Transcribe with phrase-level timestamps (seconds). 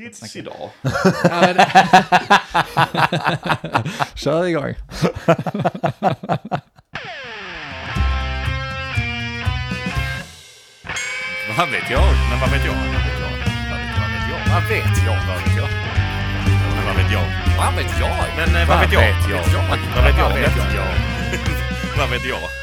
[0.00, 0.70] Kids idag.
[1.24, 1.54] Ja.
[4.14, 4.74] Kör igång.
[11.58, 12.04] Vad vet jag?
[12.30, 12.74] Men vad vet jag?
[12.74, 13.16] Vad vet
[14.30, 14.40] jag?
[14.54, 15.16] Vad vet jag?
[15.26, 15.68] Vad vet jag?
[16.76, 17.26] Men vad vet jag?
[17.58, 18.16] Vad vet jag?
[18.36, 19.00] Men eh, vad Vad vet jag?
[19.00, 19.38] vet jag?
[19.68, 20.30] Vad vet jag?
[20.30, 20.86] Vad vet jag?
[21.98, 22.59] Vad vet jag?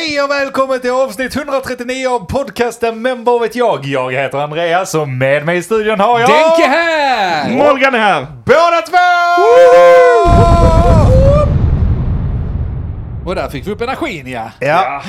[0.00, 3.84] Hej och välkommen till avsnitt 139 av podcasten vad vet jag?
[3.86, 6.28] Jag heter Andreas och med mig i studion har jag...
[6.28, 7.50] Denke här!
[7.50, 8.26] Morgan är här!
[8.44, 8.96] Båda två!
[13.28, 14.50] Och där fick vi upp energin ja.
[14.60, 15.02] Ja,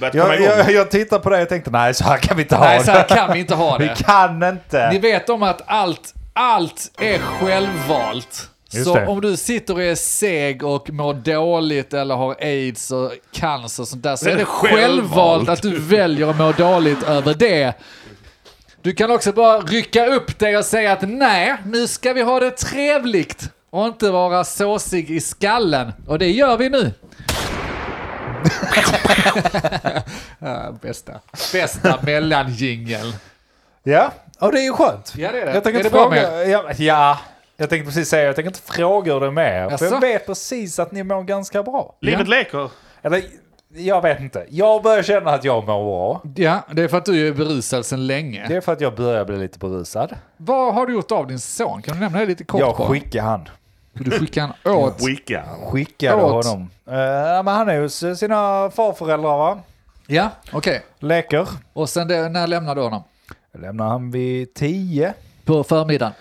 [0.00, 0.58] Börjat komma jag, igång.
[0.58, 2.80] jag, jag tittar på det och tänkte nej så här kan vi inte ha Nej,
[2.80, 2.98] så det.
[2.98, 3.94] här kan vi inte ha Vi det.
[4.04, 4.90] kan inte.
[4.90, 8.50] Ni vet om att allt, allt är självvalt.
[8.74, 9.06] Just så det.
[9.06, 13.88] om du sitter och är seg och mår dåligt eller har aids och cancer och
[13.88, 15.48] sånt där så är det självvalt.
[15.48, 17.74] att du väljer att må dåligt över det.
[18.82, 22.40] Du kan också bara rycka upp dig och säga att nej, nu ska vi ha
[22.40, 25.92] det trevligt och inte vara såsig i skallen.
[26.06, 26.92] Och det gör vi nu.
[30.80, 31.12] bästa.
[31.52, 33.12] Bästa mellanjingel.
[33.82, 35.14] Ja, och det är ju skönt.
[35.16, 35.54] Ja, det är det.
[35.54, 36.44] Jag tänker Är inte det bra fråga...
[36.44, 37.18] Ja, ja,
[37.56, 39.76] jag tänkte precis säga jag tänker inte fråga hur det är med er.
[39.76, 41.96] För jag vet precis att ni mår ganska bra.
[42.00, 42.70] Livet leker.
[43.02, 43.22] Eller,
[43.68, 44.46] jag vet inte.
[44.48, 46.22] Jag börjar känna att jag mår bra.
[46.36, 48.44] Ja, det är för att du är berusad sedan länge.
[48.48, 50.16] Det är för att jag börjar bli lite berusad.
[50.36, 51.82] Vad har du gjort av din son?
[51.82, 53.48] Kan du nämna det lite kort Jag skickar han.
[53.92, 55.02] Du skickar han åt...
[55.06, 55.44] Wicca.
[55.72, 56.46] Skickade Åt.
[56.46, 56.62] honom.
[56.62, 59.58] Uh, men han är hos sina farföräldrar va?
[60.06, 60.82] Ja, okej.
[60.98, 61.48] Leker.
[61.72, 63.02] Och sen det, när lämnade du honom?
[63.52, 66.12] Jag lämnar han vid 10 På förmiddagen.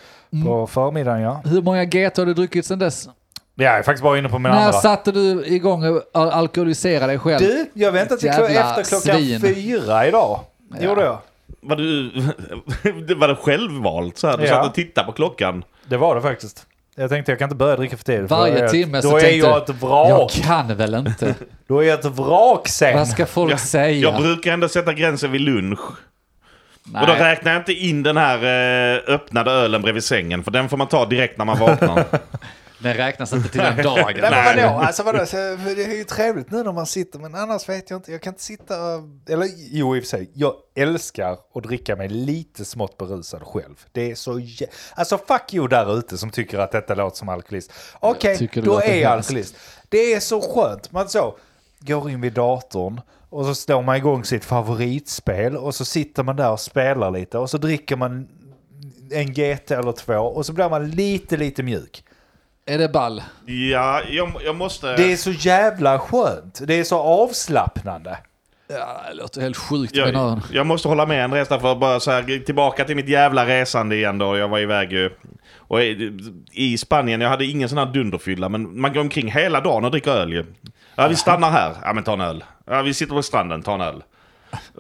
[0.46, 1.42] På förmiddagen ja.
[1.46, 3.10] Hur många GT har du druckit sen dess?
[3.56, 4.74] Jag är faktiskt bara inne på min när andra.
[4.74, 7.40] satte du igång och al- alkoholisera dig själv?
[7.46, 9.42] Du, jag väntade till kl- efter klockan svin.
[9.42, 10.40] fyra idag.
[10.80, 10.84] Ja.
[10.86, 11.18] Gjorde jag.
[11.62, 12.12] Var du...
[13.08, 14.38] det var det självvalt så här?
[14.38, 14.50] Du Ja.
[14.50, 15.64] satt och tittade på klockan.
[15.90, 16.66] Det var det faktiskt.
[16.96, 18.30] Jag tänkte jag kan inte börja dricka för tidigt.
[18.30, 20.10] för Varje jag- timme så Då är tänkte jag ett vrak.
[20.10, 21.36] Jag kan väl inte?
[21.68, 22.98] Då är jag ett vrak sen.
[22.98, 23.92] Vad ska folk Jag, säga?
[24.12, 25.80] jag brukar ändå sätta gränsen vid lunch.
[26.86, 27.20] Och då Nej.
[27.22, 28.38] räknar jag inte in den här
[28.98, 30.44] eh, öppnade ölen bredvid sängen.
[30.44, 32.06] För den får man ta direkt när man vaknar.
[32.80, 34.04] Den räknas inte till den dagen.
[34.06, 34.56] Nej, men Nej.
[34.66, 34.80] vadå?
[34.80, 35.20] Alltså, vadå?
[35.20, 38.12] Så, för det är ju trevligt nu när man sitter, men annars vet jag inte.
[38.12, 38.76] Jag kan inte sitta...
[39.30, 40.30] Eller jo, i och för sig.
[40.34, 43.76] Jag älskar att dricka mig lite smått berusad själv.
[43.92, 44.40] Det är så...
[44.40, 44.66] jä-
[44.96, 47.72] Alltså fuck you där ute som tycker att detta låter som alkoholist.
[48.00, 49.56] Okej, det då är jag alkoholist.
[49.90, 50.92] Det är så skönt.
[50.92, 51.38] Man så
[51.80, 53.02] går in vid datorn
[53.34, 57.38] och så står man igång sitt favoritspel och så sitter man där och spelar lite
[57.38, 58.28] och så dricker man
[59.12, 62.04] en GT eller två och så blir man lite, lite mjuk.
[62.66, 63.24] Är det ball?
[63.46, 64.96] ja, jag, jag måste...
[64.96, 66.62] Det är så jävla skönt.
[66.68, 68.18] Det är så avslappnande.
[68.80, 70.42] Ja, det låter helt sjukt Jag, öron.
[70.52, 73.48] jag måste hålla med Andreas där för att bara så här, tillbaka till mitt jävla
[73.48, 74.38] resande igen då.
[74.38, 75.10] Jag var iväg ju.
[75.58, 75.82] Och
[76.52, 79.92] i, Spanien, jag hade ingen sån här dunderfylla, men man går omkring hela dagen och
[79.92, 80.46] dricker öl ju.
[80.96, 81.74] Ja, vi stannar här.
[81.84, 82.44] Ja, men ta en öl.
[82.66, 84.04] Ja, vi sitter på stranden, ta en öl.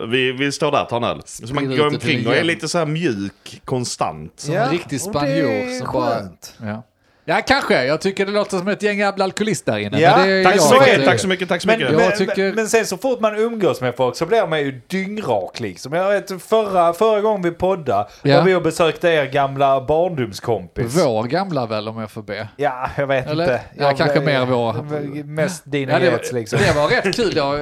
[0.08, 1.22] Vi, vi står där, ta en öl.
[1.26, 4.34] Så man går omkring och är lite så här mjuk, konstant.
[4.40, 6.10] Som en riktig och det spanjor är som bara...
[6.10, 6.54] skönt.
[6.62, 6.84] Ja.
[7.26, 7.86] Ja, kanske.
[7.86, 10.00] Jag tycker det låter som ett gäng jävla alkoholister där inne.
[10.02, 11.94] Ja, men Tack så jag mycket, tack så mycket, tack så Men, mycket.
[11.94, 14.60] Jag men, tycker- men, men sen så fort man umgås med folk så blir man
[14.60, 15.94] ju dyngrak liksom.
[15.94, 18.38] Jag vet, förra, förra gången vi poddade Ja.
[18.38, 20.98] var vi och besökte er gamla barndomskompis.
[21.06, 22.48] Vår gamla väl om jag får be.
[22.58, 23.44] Ja, jag vet Eller?
[23.44, 23.62] inte.
[23.78, 25.24] Ja, Jag, kanske mer vår.
[25.24, 26.60] Mest dina Ja, det, gets liksom.
[26.68, 27.34] det var rätt kul.
[27.36, 27.54] Då.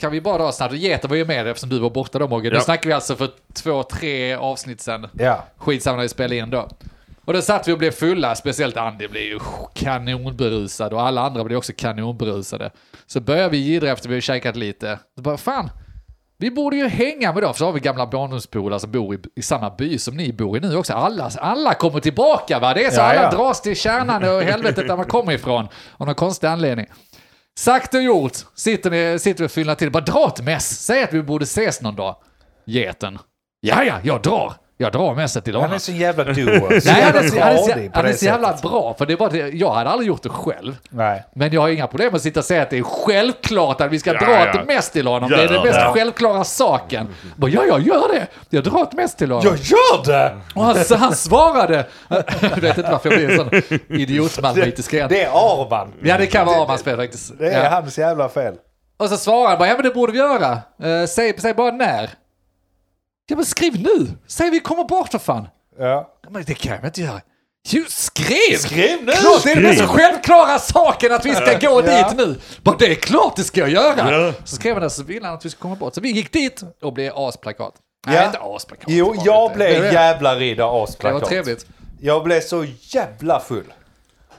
[0.00, 0.74] Kan vi bara dra snabbt?
[0.74, 2.48] Geten var ju med eftersom du var borta då Mogge.
[2.50, 2.60] Nu Ja.
[2.60, 5.08] snackar vi alltså för två, tre avsnitt sedan.
[5.12, 5.44] Ja.
[5.58, 6.68] Skitsamma när vi spelade in då.
[7.30, 9.38] Och då satt vi och blev fulla, speciellt Andy blev ju
[9.74, 12.70] kanonberusad och alla andra blev också kanonberusade.
[13.06, 14.98] Så började vi jiddra efter vi hade käkat lite.
[15.16, 15.70] Så bara, fan,
[16.38, 19.18] vi borde ju hänga med dem, för så har vi gamla barndomspolare som bor i,
[19.36, 20.92] i samma by som ni bor i nu också.
[20.92, 22.74] Alla, alla kommer tillbaka va?
[22.74, 23.30] Det är så, Ja, alla ja.
[23.30, 25.68] dras till kärnan och helvetet där man kommer ifrån.
[25.96, 26.86] Av någon konstig anledning.
[27.58, 29.90] Sagt och gjort, sitter, ni, sitter vi och fyller till.
[29.90, 32.16] Bara dra ett mess, säg att vi borde ses någon dag.
[32.66, 33.18] Geten.
[33.60, 34.54] Ja, ja, jag drar.
[34.82, 35.74] Jag drar messet till Han honom.
[35.74, 36.34] är så jävla duo.
[36.80, 38.62] Så Nej, han är, så- jävla han, är så, han är det så jävla sättet.
[38.70, 40.76] bra, för det var det, jag hade aldrig gjort det själv.
[40.90, 41.24] Nej.
[41.34, 43.90] Men jag har inga problem med att sitta och säga att det är självklart att
[43.90, 44.60] vi ska Ja, dra ja.
[44.60, 45.30] ett mest till honom.
[45.30, 45.92] det är Gör den mest det.
[45.94, 47.08] självklara saken.
[47.36, 48.26] Bara, ja, jag gör det.
[48.50, 49.46] Jag drar ett mest till honom.
[49.46, 50.36] Jag gör det!
[50.54, 51.86] Och han, han svarade.
[52.40, 55.08] jag vet inte varför jag blir en sån idiotmalmöitisk igen.
[55.08, 55.92] Det är Arman.
[56.02, 57.38] Ja, det kan vara Armans fel faktiskt.
[57.38, 57.70] Det är Ja.
[57.70, 58.54] hans jävla fel.
[58.98, 60.52] Och så svarar han bara, ja men det borde vi göra.
[60.82, 62.10] Eh, säg, säg bara när.
[63.30, 64.06] Ja men skriv nu.
[64.26, 65.48] Säg vi kommer bort för fan.
[65.78, 66.14] Ja.
[66.30, 67.20] Men det kan jag inte göra.
[67.68, 68.56] Jo, skriv!
[68.58, 69.12] Skriv nu!
[69.12, 72.08] Klart, det är den mest självklara saken att vi ska gå Ja.
[72.08, 72.36] dit nu.
[72.62, 74.10] Bara det är klart det ska jag göra.
[74.26, 74.32] Ja.
[74.44, 75.94] Så skrev han det så ville han att vi skulle komma bort.
[75.94, 77.74] Så vi gick dit och blev asplakat.
[78.06, 78.26] Nej, Ja.
[78.26, 78.84] inte asplakat.
[78.88, 81.28] Jo, jag blev jävla ridder Det var asplakat.
[81.28, 81.66] trevligt.
[82.00, 83.72] Jag blev så jävla full.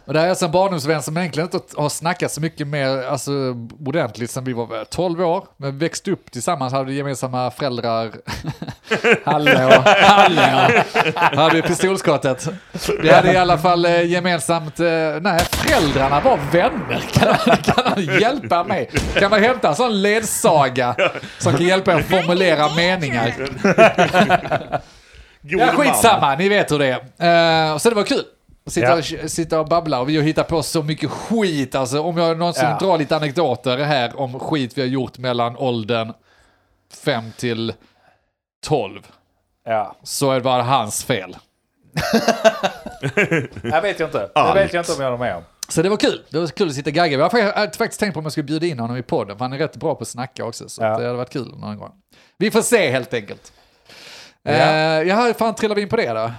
[0.06, 3.04] Och det här är alltså en barndomsvän som egentligen inte har snackat så mycket mer
[3.04, 3.32] alltså,
[3.86, 5.46] ordentligt sen vi var väl 12 år.
[5.58, 8.12] Men växte upp tillsammans, hade gemensamma föräldrar.
[9.24, 10.84] Hallå, hallå.
[11.16, 12.48] Hade vi pistolskottet.
[13.02, 14.86] Vi hade i alla fall eh, gemensamt, eh,
[15.22, 17.00] nej föräldrarna var vänner.
[17.14, 18.90] Kan han, kan han hjälpa mig?
[19.16, 20.96] Kan man hämta en sån ledsaga
[21.38, 23.34] som kan hjälpa en att formulera meningar?
[25.42, 25.76] God Ja, man.
[25.76, 27.72] skitsamma, ni vet hur det är.
[27.72, 28.24] Uh, så det var kul.
[28.68, 28.98] Sitta, Ja.
[29.24, 31.76] och, sitta och babbla och vi har hittat på så mycket skit.
[31.76, 32.78] Alltså, om jag någonsin Ja.
[32.80, 36.14] drar lite anekdoter här om skit vi har gjort mellan åldern
[36.94, 37.74] 5 till
[38.66, 39.02] 12
[39.66, 39.96] Ja.
[40.04, 41.38] så är det bara hans fel.
[43.64, 44.30] Jag vet jag inte.
[44.36, 45.44] Det vet jag inte om jag håller med om.
[45.70, 46.22] Så det var kul.
[46.30, 47.18] Det var kul att sitta och gagga.
[47.18, 49.38] Jag har jag hade faktiskt tänkt på om jag skulle bjuda in honom i podden,
[49.38, 50.70] för han är rätt bra på att snacka också.
[50.70, 50.88] Så Ja.
[50.88, 51.92] det hade varit kul någon gång.
[52.38, 53.54] Vi får se helt enkelt.
[54.44, 54.52] Ja.
[55.04, 56.32] Uh, hur fan trillade vi in på det då?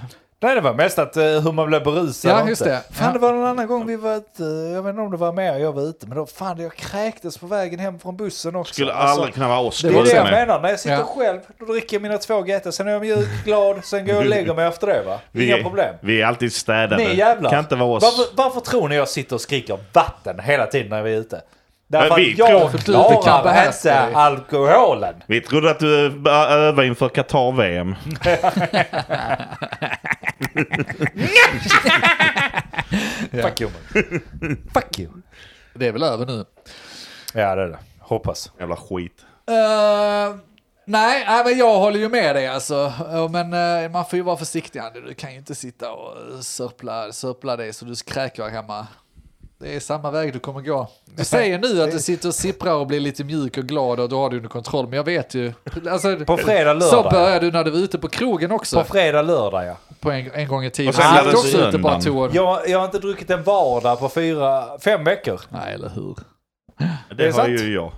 [0.42, 2.82] Nej, det var mest att eh, hur man blev berusad Ja, just det.
[2.90, 3.12] Fan, Ja.
[3.12, 4.42] det var en annan gång vi var ute.
[4.74, 6.06] Jag vet inte om det var mer jag var ute.
[6.06, 8.74] Men då, fan, jag kräktes på vägen hem från bussen också.
[8.74, 9.82] Skulle Alltså, aldrig kunna vara oss.
[9.82, 10.32] det Det var är det jag med.
[10.32, 10.60] menar.
[10.60, 11.04] När jag sitter Ja.
[11.04, 12.72] själv, då dricker jag mina två GT.
[12.72, 15.18] Sen är jag mjuk, glad, sen går jag och lägger mig efter det va.
[15.32, 15.94] Inga Vi, problem.
[16.00, 16.96] vi är alltid städade.
[16.96, 17.50] Ni jävlar.
[17.50, 18.02] Kan inte vara oss.
[18.02, 21.40] Varför, varför tror ni jag sitter och skriker vatten hela tiden när vi är ute?
[21.86, 25.14] Därför Men vi att jag klarar inte alkoholen.
[25.26, 27.94] Vi trodde att du började öva inför Qatar-VM.
[33.42, 34.04] Fuck you man.
[34.74, 35.10] Fuck you.
[35.74, 36.44] Det är väl över nu.
[37.34, 37.78] Ja det är det.
[38.00, 38.52] Hoppas.
[38.60, 39.24] Jävla skit.
[39.48, 40.36] Eh,
[40.84, 42.92] nej, nej, men jag håller ju med dig alltså.
[43.12, 43.52] Eh, Men
[43.84, 44.78] eh, man får ju vara försiktig.
[44.78, 45.00] Andy.
[45.00, 48.86] Du kan ju inte sitta och sörpla, sörpla dig så du skräker hemma.
[49.58, 50.88] Det är samma väg du kommer gå.
[51.04, 54.08] Du säger nu att du sitter och sipprar och blir lite mjuk och glad och
[54.08, 54.88] du har det under kontroll.
[54.88, 55.52] Men jag vet ju.
[55.90, 57.12] Alltså, På fredag, så lördag.
[57.12, 58.78] började du när du var ute på krogen också.
[58.78, 59.76] På fredag, lördag ja.
[60.02, 60.92] På en, en gång i tiden.
[60.92, 62.34] Gick det också ute bara en...
[62.34, 65.40] Jag, jag har inte druckit en vardag på fyra, fem veckor.
[65.48, 66.16] Nej, eller hur?
[67.16, 67.48] Det, är har sant.
[67.48, 67.92] ju jag.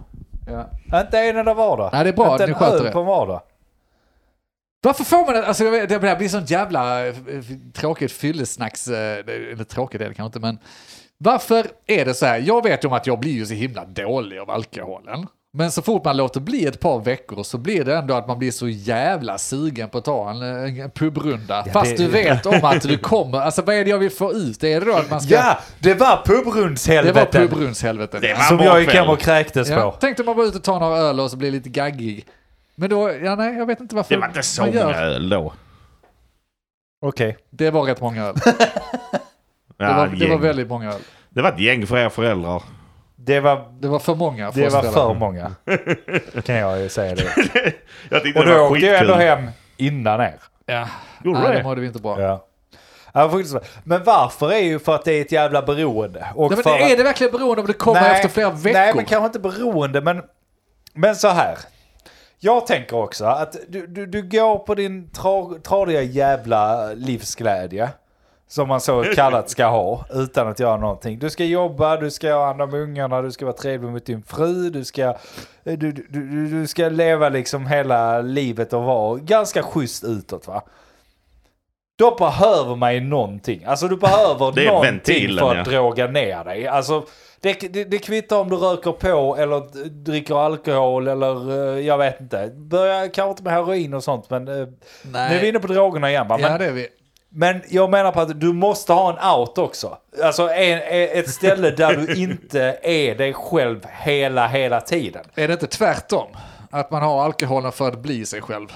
[0.91, 1.01] Ja.
[1.01, 1.91] Inte en enda vardag.
[1.93, 2.91] Nej, det är bra, Inte en öl det.
[2.91, 3.43] på en vardag.
[4.83, 5.47] Varför får man det?
[5.47, 7.15] Alltså, det blir sånt jävla eh,
[7.75, 8.89] tråkigt fyllesnacks...
[8.89, 10.59] eh, Eller tråkigt är det kanske inte, men
[11.19, 12.39] varför är det så här?
[12.47, 15.27] Jag vet ju om att jag blir ju så himla dålig av alkoholen.
[15.57, 18.39] Men så fort man låter bli ett par veckor så blir det ändå att man
[18.39, 21.65] blir så jävla sugen på att ta en, en pubrunda.
[21.73, 23.39] Fast det- du vet om att du kommer.
[23.41, 24.65] Alltså vad är det jag vill få ut?
[24.65, 25.35] Är det då att man ska...
[25.35, 27.49] Ja, det var det var pubrundshelveten.
[27.49, 28.21] pubrundshelveten.
[28.21, 29.97] Det var Som jag gick hem och kräktes Ja, på.
[29.99, 32.27] tänkte man bara ut och ta några öl och så bli lite gaggig.
[32.75, 35.53] Men då, ja nej, jag vet inte varför Det var inte så många öl då.
[37.07, 37.37] Okej.
[37.51, 38.35] Det var rätt många öl.
[38.45, 38.53] Ja,
[39.77, 41.01] Det var, det var väldigt många öl.
[41.31, 42.63] det var ett gäng för er föräldrar.
[43.27, 45.55] Det var, Det var för många för det var för många.
[46.45, 47.25] Kan jag ju säga det.
[48.11, 50.35] Jag tyckte Och det då åkte jag ändå hem innan er.
[50.67, 50.89] Ja,
[51.25, 51.59] Gjorde nej, det?
[51.59, 52.21] det mådde vi inte bra.
[52.21, 52.47] Ja.
[53.85, 56.27] Men varför är ju för att det är ett jävla beroende.
[56.35, 58.79] Och Nej, men för är att- det verkligen beroende av det kommer efter flera veckor?
[58.79, 60.23] Nej, men kanske inte beroende, men,
[60.95, 61.59] men så här.
[62.39, 67.89] Jag tänker också att du, du, du går på din tra, tradiga jävla livsglädje.
[68.49, 71.19] Som man så kallat ska ha, utan att göra någonting.
[71.19, 74.23] Du ska jobba, du ska ha hand om ungarna, du ska vara trevlig mot din
[74.23, 75.15] fru, du ska,
[75.63, 80.63] du, du, du, du ska leva liksom hela livet och vara ganska schysst utåt va.
[81.99, 83.65] Då behöver man ju någonting.
[83.65, 85.73] Alltså du behöver Det är någonting ventilen, för att ja.
[85.73, 86.67] droga ner dig.
[86.67, 87.07] Alltså
[87.41, 92.21] det, det, det kvittar om du röker på eller dricker alkohol eller eh, jag vet
[92.21, 92.53] inte.
[92.57, 94.55] Börja kanske inte med heroin och sånt men eh,
[95.03, 95.31] Nej.
[95.31, 96.39] nu är vi inne på drogerna igen va?
[96.41, 96.89] Ja, Men, det är vi.
[97.35, 99.99] Men jag menar på att du måste ha en out också.
[100.23, 100.81] Alltså en,
[101.19, 105.25] ett ställe där du inte är dig själv hela, hela tiden.
[105.35, 106.27] Är det inte tvärtom?
[106.71, 108.67] Att man har alkoholen för att bli sig själv.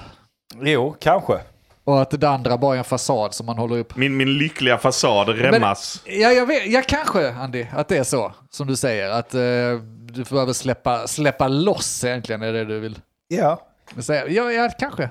[0.61, 1.39] Jo, kanske.
[1.83, 3.95] Och att det andra bara är en fasad som man håller upp.
[3.95, 6.01] Min, min lyckliga fasad remmas.
[6.05, 8.31] Ja, jag vet, ja, kanske Andy, att det är så.
[8.49, 9.39] Som du säger, att eh,
[10.11, 13.61] du behöver släppa, släppa loss egentligen, är det du vill Ja.
[13.99, 14.27] säga.
[14.27, 15.09] Ja, ja, kanske.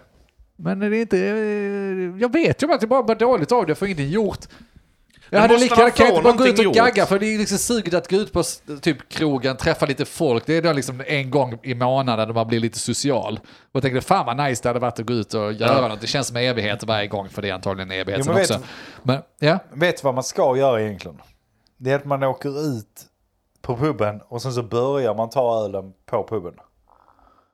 [0.61, 1.19] Men det är inte...
[1.19, 4.39] eh, Jag vet ju att jag bara mår dåligt av det, jag får ingenting gjort.
[5.31, 6.75] Jag hade lika gärna inte bara gå ut och gjort?
[6.75, 8.43] gagga för det är liksom suget att gå ut på
[8.83, 10.47] typ krogen, träffa lite folk.
[10.47, 13.41] Det är då liksom en gång i månaden då man blir lite social.
[13.43, 15.89] Och jag tänkte fan vad nice det hade varit att gå ut och göra Ja.
[15.89, 16.01] något.
[16.01, 18.51] Det känns som evighet varje gång för det är antagligen en evighet Jo, men vet-
[18.51, 18.63] också.
[19.03, 21.19] Men ja, Vet vad man ska göra egentligen?
[21.77, 23.03] Det är att man åker ut
[23.63, 26.55] på puben och sen så börjar man ta ölen på puben.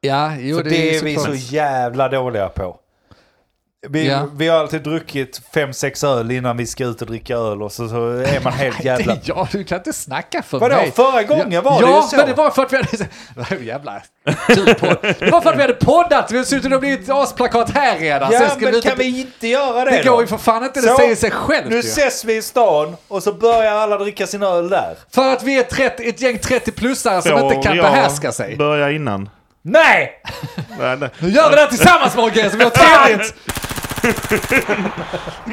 [0.00, 1.38] ja jo, För det, är vi såklart.
[1.38, 2.76] så jävla dåliga på.
[3.90, 4.28] Vi, Ja.
[4.36, 7.72] vi har alltid druckit fem sex öl innan vi ska ut och dricka öl och
[7.72, 9.16] så, så är man helt jävla...
[9.24, 10.92] Ja, du kan inte snacka för Vadå, mig.
[10.96, 12.16] förra gången var det ja, ju så.
[12.16, 13.64] men det var för att vi hade...
[13.64, 14.02] Jävla.
[15.18, 16.32] Det var för att vi hade poddat.
[16.32, 18.32] Vi har suttit och blivit asplakat här redan.
[18.32, 20.64] Ja, men vi ut kan och- vi inte göra det Det går ju för fan
[20.64, 21.80] inte, det Så, säger sig självt Nu ju.
[21.80, 24.96] ses vi i stan och så börjar alla dricka sin öl där.
[25.14, 28.56] För att vi är 30, ett gäng 30-plussare som inte kan behärska sig.
[28.56, 29.28] börja innan?
[29.66, 30.12] Nej!
[31.18, 33.34] Nu gör vi det här tillsammans Mogge, så vi har trevligt!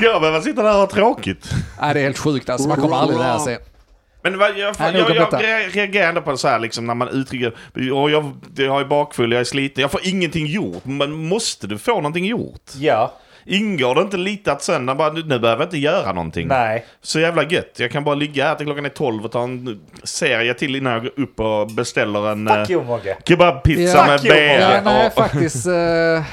[0.01, 1.49] Jag behöver sitta där och ha tråkigt.
[1.81, 3.57] Nej, det är helt sjukt alltså, man kommer aldrig lära sig.
[4.23, 7.07] Men vad, jag, jag, jag, re- reagerar ändå på det så här liksom när man
[7.09, 7.53] uttrycker,
[7.93, 10.85] och jag, jag är bakfull, jag är sliten, jag får ingenting gjort.
[10.85, 12.71] Men måste du få någonting gjort?
[12.79, 13.13] Ja.
[13.45, 16.47] Ingår det inte lite att sen, bara, nu nu behöver jag inte göra någonting?
[16.47, 16.85] Nej.
[17.01, 17.71] Så jävla gött.
[17.77, 20.93] Jag kan bara ligga här till klockan är 12 och ta en serie till innan
[20.93, 23.17] jag går upp och beställer en Fuck eh, you Mogge.
[23.25, 24.05] kebabpizza Ja.
[24.07, 24.59] med BR.
[24.59, 25.65] Ja, nej, faktiskt.
[25.67, 26.23] eh,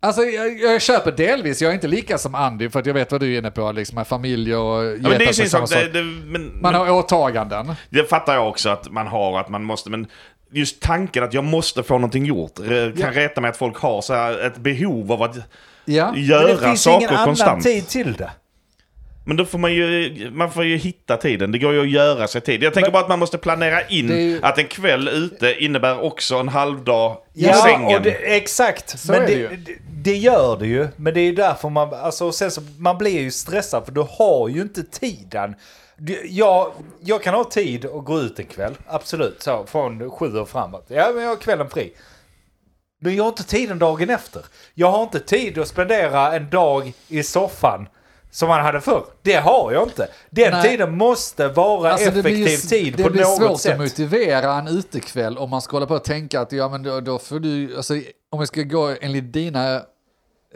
[0.00, 3.12] alltså, jag, jag köper delvis, jag är inte lika som Andy, för att jag vet
[3.12, 5.70] vad du är inne på, liksom med familj och Ja, men det är sin sak.
[5.70, 7.72] Det, det, men, Man men, har åtaganden.
[7.90, 9.90] det fattar jag också att man har, att man måste.
[9.90, 10.06] Men
[10.52, 13.10] just tanken att jag måste få någonting gjort kan Ja.
[13.12, 15.36] reta med att folk har så här ett behov av att
[15.84, 16.12] Ja.
[16.12, 17.62] Men göra det finns saker ingen annan konstant.
[17.62, 18.30] tid till det.
[19.28, 21.52] Men då får man ju, man får ju hitta tiden.
[21.52, 22.62] Det går ju att göra sig tid.
[22.62, 26.00] Jag tänker Men- bara att man måste planera in ju- att en kväll ute innebär
[26.02, 27.96] också en halv dag i Ja, sängen.
[27.96, 28.98] och det, exakt.
[28.98, 29.78] Så men är det, det det, ju.
[29.90, 30.88] det gör det ju.
[30.96, 34.04] Men det är ju därför man, alltså, sen så, man blir ju stressad för du
[34.18, 35.54] har ju inte tiden.
[36.28, 40.48] Jag, jag kan ha tid att gå ut en kväll, absolut, så, från sju och
[40.48, 40.86] framåt.
[40.88, 41.92] Ja, men jag har kvällen fri.
[43.00, 44.42] Men jag har inte tiden dagen efter.
[44.74, 47.88] Jag har inte tid att spendera en dag i soffan
[48.36, 49.04] som man hade förr.
[49.22, 50.08] Det har jag inte.
[50.30, 50.70] Den Nej.
[50.70, 53.72] tiden måste vara Alltså, det effektiv blir, tid det på blir något svårt sätt.
[53.72, 57.00] att motivera en utekväll om man ska hålla på och tänka att ja, men då,
[57.00, 57.94] då får du, alltså,
[58.30, 59.82] om jag ska gå enligt dina,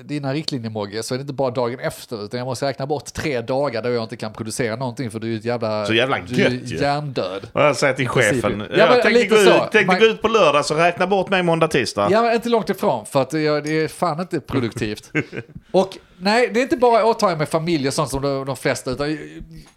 [0.05, 3.13] dina riktlinjer Mogge, så är det inte bara dagen efter, utan jag måste räkna bort
[3.13, 6.19] tre dagar då jag inte kan producera någonting för du är ett jävla, Så jävla
[6.19, 6.77] gött ju.
[6.79, 7.49] hjärndöd.
[7.53, 8.67] Och jag säger till chefen, ju.
[8.71, 11.31] ja, Ja, men tänkte, gå, ut, tänkte Man- gå ut på lördag så räkna bort
[11.31, 12.09] mig måndag, tisdag.
[12.11, 15.11] Ja, men inte långt ifrån, för att jag, det är fan inte produktivt.
[15.71, 18.91] och nej, det är inte bara åtaganden med familj och sånt som de, de flesta,
[18.91, 19.19] utan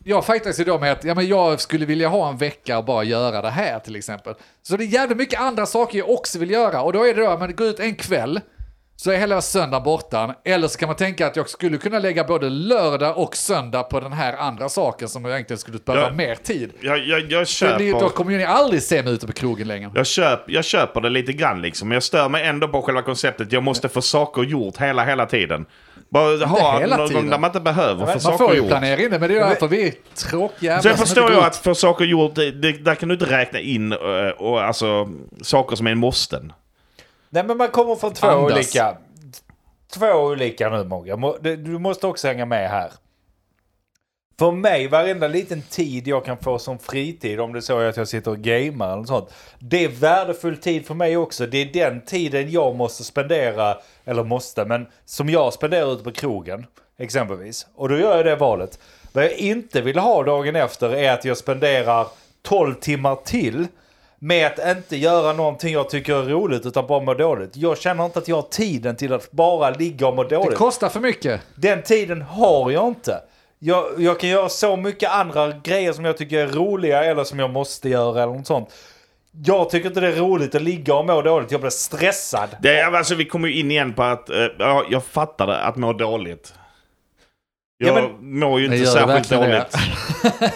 [0.04, 3.04] jag faktiskt idag med att ja, men jag skulle vilja ha en vecka och bara
[3.04, 4.34] göra det här till exempel.
[4.64, 7.22] Så det är jävligt mycket andra saker jag också vill göra och då är det
[7.26, 8.40] då, men gå ut en kväll,
[9.04, 10.36] så är hela söndagen borta.
[10.46, 14.00] Eller så kan man tänka att jag skulle kunna lägga både lördag och söndag på
[14.00, 16.14] den här andra saken som jag egentligen skulle behöva Ja.
[16.14, 16.72] mer tid.
[16.82, 19.34] Jag, jag, jag, Så det då köper, kommer ju ni aldrig se mig ute på
[19.34, 19.92] krogen längre.
[19.96, 23.02] jag, köp, jag köper det lite grann liksom, men jag stör mig ändå på själva
[23.02, 23.52] konceptet.
[23.52, 25.66] Jag måste få saker gjort hela, hela tiden.
[26.10, 27.22] Bara ha någon tiden.
[27.22, 28.68] gång där man inte behöver få Man saker får ju gjort.
[28.68, 31.48] planera in det, men det är därför vi är tråkiga jävlar som förstår jag går
[31.48, 33.98] att få saker gjort, det, det, där kan du inte räkna in eh,
[34.38, 35.10] och, alltså,
[35.42, 36.54] saker som är en måsten.
[37.34, 38.52] Nej men man kommer från två Andas.
[38.52, 38.98] olika...
[39.94, 41.16] Två olika nu Mogge.
[41.56, 42.92] Du måste också hänga med här.
[44.40, 47.98] För mig, varenda liten tid jag kan få som fritid, om det är så att
[47.98, 49.34] jag sitter och gamer eller sånt.
[49.60, 51.46] Det är värdefull tid för mig också.
[51.46, 56.12] Det är den tiden jag måste spendera, eller måste, men som jag spenderar ute på
[56.12, 56.66] krogen.
[56.98, 57.68] Exempelvis.
[57.76, 58.80] Och då gör jag det valet.
[59.12, 62.08] Vad jag inte vill ha dagen efter är att jag spenderar
[62.42, 63.68] 12 timmar till
[64.24, 67.58] med att inte göra någonting jag tycker är roligt utan bara må dåligt.
[67.58, 70.58] Jag känner inte att jag har tiden till att bara ligga och må Det dåligt.
[70.58, 71.42] kostar för mycket.
[71.56, 73.22] Den tiden har jag inte.
[73.60, 77.40] Jag, jag kan göra så mycket andra grejer som jag tycker är roliga eller som
[77.40, 78.70] jag måste göra eller något sånt.
[79.46, 81.52] Jag tycker inte det är roligt att ligga och må dåligt.
[81.52, 82.50] Jag blir stressad.
[82.62, 85.60] Det, är- alltså, vi kommer ju in igen på att, eh, ja, jag fattar det,
[85.60, 86.54] att må dåligt.
[87.78, 89.78] Jag Ja, mår ju Men inte det särskilt dåligt.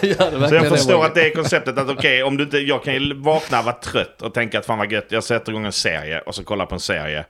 [0.00, 0.40] det?
[0.40, 1.06] Det Så jag förstår Mogge?
[1.06, 3.74] att det är konceptet att okej, om du inte, jag kan ju vakna och vara
[3.74, 6.66] trött och tänka att fan vad gött, jag sätter igång en serie och så kollar
[6.66, 7.24] på en serie.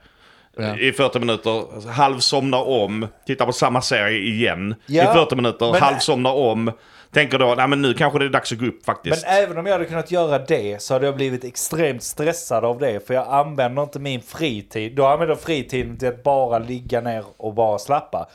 [0.57, 0.77] Ja.
[0.77, 4.75] I 40 minuter, halvsomnar om, tittar på samma serie igen.
[4.85, 6.71] Ja, I 40 minuter, men- halvsomnar om.
[7.11, 9.25] Tänker då, nej men nu kanske det är dags att gå upp Men faktiskt.
[9.27, 13.07] även om jag hade kunnat göra det så hade jag blivit extremt stressad av det.
[13.07, 14.95] För jag använder inte min fritid.
[14.95, 18.29] Då använder jag fritiden till att bara ligga ner och bara slappa.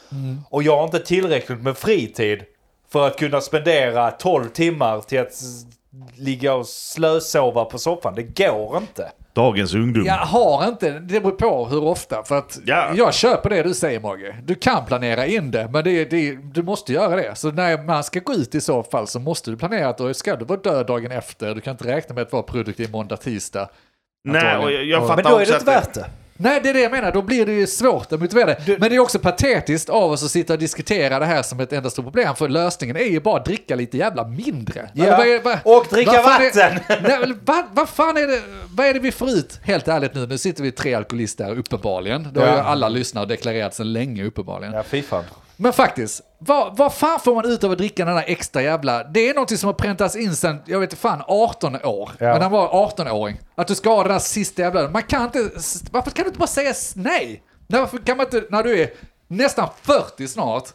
[0.50, 2.43] Och jag har inte tillräckligt med fritid
[2.93, 5.33] för att kunna spendera 12 timmar till att
[6.16, 8.14] ligga och slösova på soffan.
[8.14, 9.11] Det går inte.
[9.34, 10.04] Dagens ungdom.
[10.06, 12.22] Jag har inte, det beror på hur ofta.
[12.22, 12.90] För att Ja.
[12.94, 14.36] jag köper det du säger Mogge.
[14.44, 17.34] Du kan planera in det, men det, det, du måste göra det.
[17.34, 20.14] Så när man ska gå ut i så fall så måste du planera att då
[20.14, 21.54] ska du vara död dagen efter.
[21.54, 23.68] Du kan inte räkna med att vara produktiv måndag, tisdag.
[24.28, 26.06] Nej, och jag, jag fattar Men då är det inte värt det.
[26.36, 27.12] Nej, det är det jag menar.
[27.12, 28.78] Då blir det ju svårt att motivera det.
[28.78, 31.72] Men det är också patetiskt av oss att sitta och diskutera det här som ett
[31.72, 32.36] enda stort problem.
[32.36, 34.90] För lösningen är ju bara att dricka lite jävla mindre.
[34.94, 35.04] Ja.
[35.04, 36.60] Eller vad är- vad- Och dricka vad vatten.
[36.86, 38.40] Är, nej, vad, vad fan är det,
[38.74, 39.60] vad är det vi får ut?
[39.62, 42.28] Helt ärligt nu, nu sitter vi tre alkoholister uppenbarligen.
[42.32, 42.54] Det har Ja.
[42.54, 44.74] ju alla lyssnare deklarerat sedan länge uppenbarligen.
[44.74, 45.24] Ja, fy fan.
[45.56, 49.04] Men faktiskt, vad, vad fan får man ut av att dricka den där extra jävla...
[49.04, 52.11] Det är någonting som har präntats in sen, jag vet inte fan, 18 år.
[52.18, 52.26] Ja.
[52.26, 53.40] När han var 18-åring.
[53.54, 54.88] Att du ska ha den där sista jävla...
[54.88, 55.38] Man kan inte...
[55.90, 57.42] Varför kan du inte bara säga nej?
[57.66, 58.90] Nej, Varför kan man inte, när du är
[59.28, 60.68] nästan 40 snart,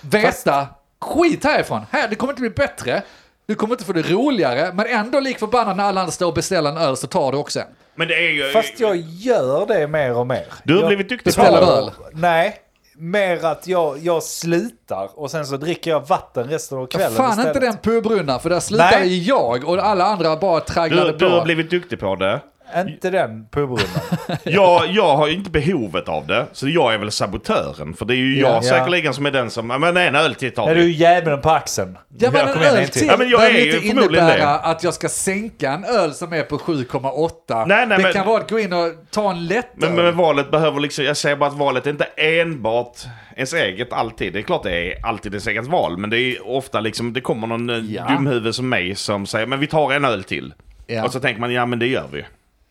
[0.00, 0.66] veta
[1.00, 1.80] skit härifrån.
[1.90, 3.02] Här, det kommer inte bli bättre.
[3.46, 6.34] Du kommer inte få det roligare, men ändå lik förbannat när alla andra står och
[6.34, 7.66] beställer en öl så tar du också en.
[7.94, 8.50] Men det är ju...
[8.50, 10.46] Fast jag gör det mer och mer.
[10.64, 11.90] Du har jag blivit duktig på öl.
[12.12, 12.63] Nej,
[12.96, 17.30] mer att jag, jag slutar och sen så dricker jag vatten resten av kvällen Fan
[17.30, 17.56] istället.
[17.56, 19.28] inte den pubrundan, för där slutar Nej.
[19.28, 21.24] jag och alla andra bara tragglade Du, på.
[21.24, 22.40] du har blivit duktig på det.
[22.80, 23.86] Inte den pubrundan.
[24.42, 27.94] Jag, jag har ju inte behovet av det, så jag är väl sabotören.
[27.94, 28.62] För det är ju jag Ja.
[28.62, 30.90] säkerligen som är den som, "Ja, men en öl till tar Är du vi.
[30.90, 31.98] djävulen på axeln?
[32.18, 34.58] Ja men en öl till Ja, men jag behöver är ju inte förmodligen innebära det.
[34.58, 37.64] att jag ska sänka en öl som är på 7,8.
[37.66, 39.94] Nej, nej, det men- kan vara att gå in och ta en lätt Men, öl.
[39.96, 42.96] men, men valet behöver liksom, jag säger bara att valet är inte enbart
[43.36, 44.32] ens eget alltid.
[44.32, 47.20] Det är klart det är alltid ens eget val, men det är ofta liksom, det
[47.20, 48.04] kommer någon Ja.
[48.08, 48.14] ja.
[48.14, 50.54] dumhuvud som mig som säger men vi tar en öl till.
[50.86, 51.04] Ja.
[51.04, 52.24] Och så tänker man ja men det gör vi.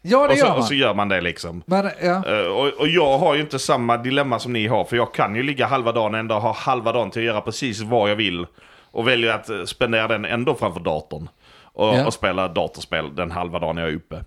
[0.03, 0.57] Ja, det Och så, gör man.
[0.57, 1.63] och så gör man det liksom.
[1.65, 2.24] Men, ja.
[2.27, 5.36] Eh, och, och jag har ju inte samma dilemma som ni har, för jag kan
[5.36, 8.45] ju ligga halva dagen ändå ha halva dagen till att göra precis vad jag vill.
[8.91, 11.29] Och väljer att eh, spendera den ändå framför datorn.
[11.75, 12.05] Och, Ja.
[12.05, 14.15] och spela datorspel den halva dagen jag är uppe.
[14.15, 14.24] Eh,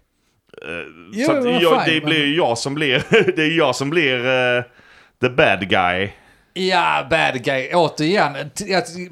[1.12, 3.02] Jo, så jag, fine, det men- blir jag som blir,
[3.36, 4.62] det är jag som blir eh,
[5.20, 6.10] the bad guy.
[6.56, 7.70] Ja, bad guy.
[7.74, 8.36] Återigen,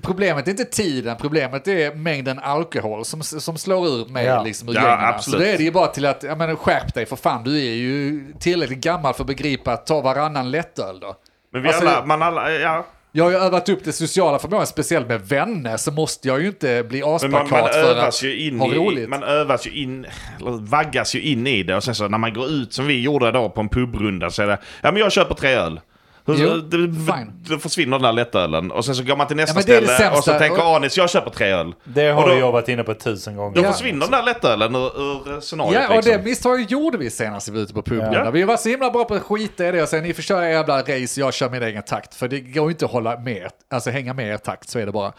[0.02, 4.42] problemet är inte tiden, problemet är mängden alkohol som, som slår ur mig Ja.
[4.42, 4.98] liksom ur Ja, gängen.
[5.00, 5.40] Så absolut.
[5.40, 7.74] det är det ju bara till att, ja men skärp dig för fan, du är
[7.74, 11.16] ju tillräckligt gammal för att begripa att ta varannan lättöl då.
[11.52, 12.86] Men vi Alltså, alla, man alla, ja.
[13.16, 16.46] Jag har ju övat upp det sociala förmågan, speciellt med vänner, så måste jag ju
[16.46, 19.08] inte bli asplakat för övas att ju in ha i, roligt.
[19.08, 20.06] man övas ju in,
[20.40, 23.00] eller vaggas ju in i det och sen så när man går ut som vi
[23.02, 25.80] gjorde då på en pubrunda så är det, ja men jag köper tre öl.
[26.26, 26.76] Hur- Jo, det,
[27.12, 27.33] fine.
[27.49, 30.25] då försvinner den där lättölen och sen så går man till nästa Ja, ställe och
[30.25, 31.75] så tänker Anis jag köper tre öl.
[31.85, 33.54] Det Och har då- jag varit inne på tusen gånger.
[33.57, 33.73] Då Ja.
[33.73, 36.12] försvinner den där lättölen ur, ur scenariot Ja, och liksom.
[36.12, 38.12] det misstaget gjorde vi senast vi var ute på puben.
[38.12, 38.31] Ja.
[38.31, 40.47] Vi var så himla bra på att skita i det och säga ni får köra
[40.47, 42.14] er jävla race, jag kör min egen takt.
[42.14, 44.87] För det går ju inte att hålla med, alltså hänga med er takt, så är
[44.87, 45.12] det bara.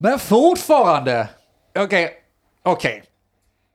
[0.00, 1.28] Men fortfarande,
[1.78, 2.10] okej,
[2.64, 3.02] okej.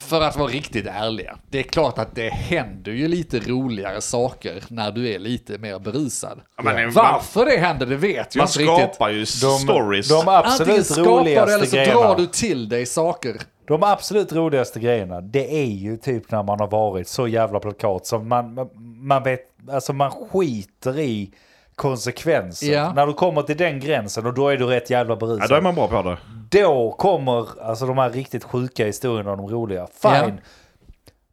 [0.04, 4.64] För att vara riktigt ärliga, det är klart att det händer ju lite roligare saker
[4.68, 6.40] när du är lite mer berusad.
[6.58, 8.96] Ja, men Varför det händer, det vet jag Man inte riktigt.
[8.96, 10.10] skapar ju De, stories.
[10.10, 12.02] de Antingen absolut skapar du eller roligaste så grejerna.
[12.02, 13.38] drar du till dig saker.
[13.68, 18.06] De absolut roligaste grejerna, det är ju typ när man har varit så jävla plakat
[18.06, 18.70] som man, man,
[19.08, 19.40] man vet,
[19.72, 21.32] alltså man skiter i
[21.78, 22.74] konsekvenser.
[22.74, 22.94] Ja.
[22.94, 25.50] När du kommer till den gränsen och då är du rätt jävla ja, berusad.
[25.50, 26.18] då är man bra på det.
[26.62, 29.88] Då kommer alltså de här riktigt sjuka historierna och de roliga.
[30.02, 30.12] Fine.
[30.14, 30.32] Ja.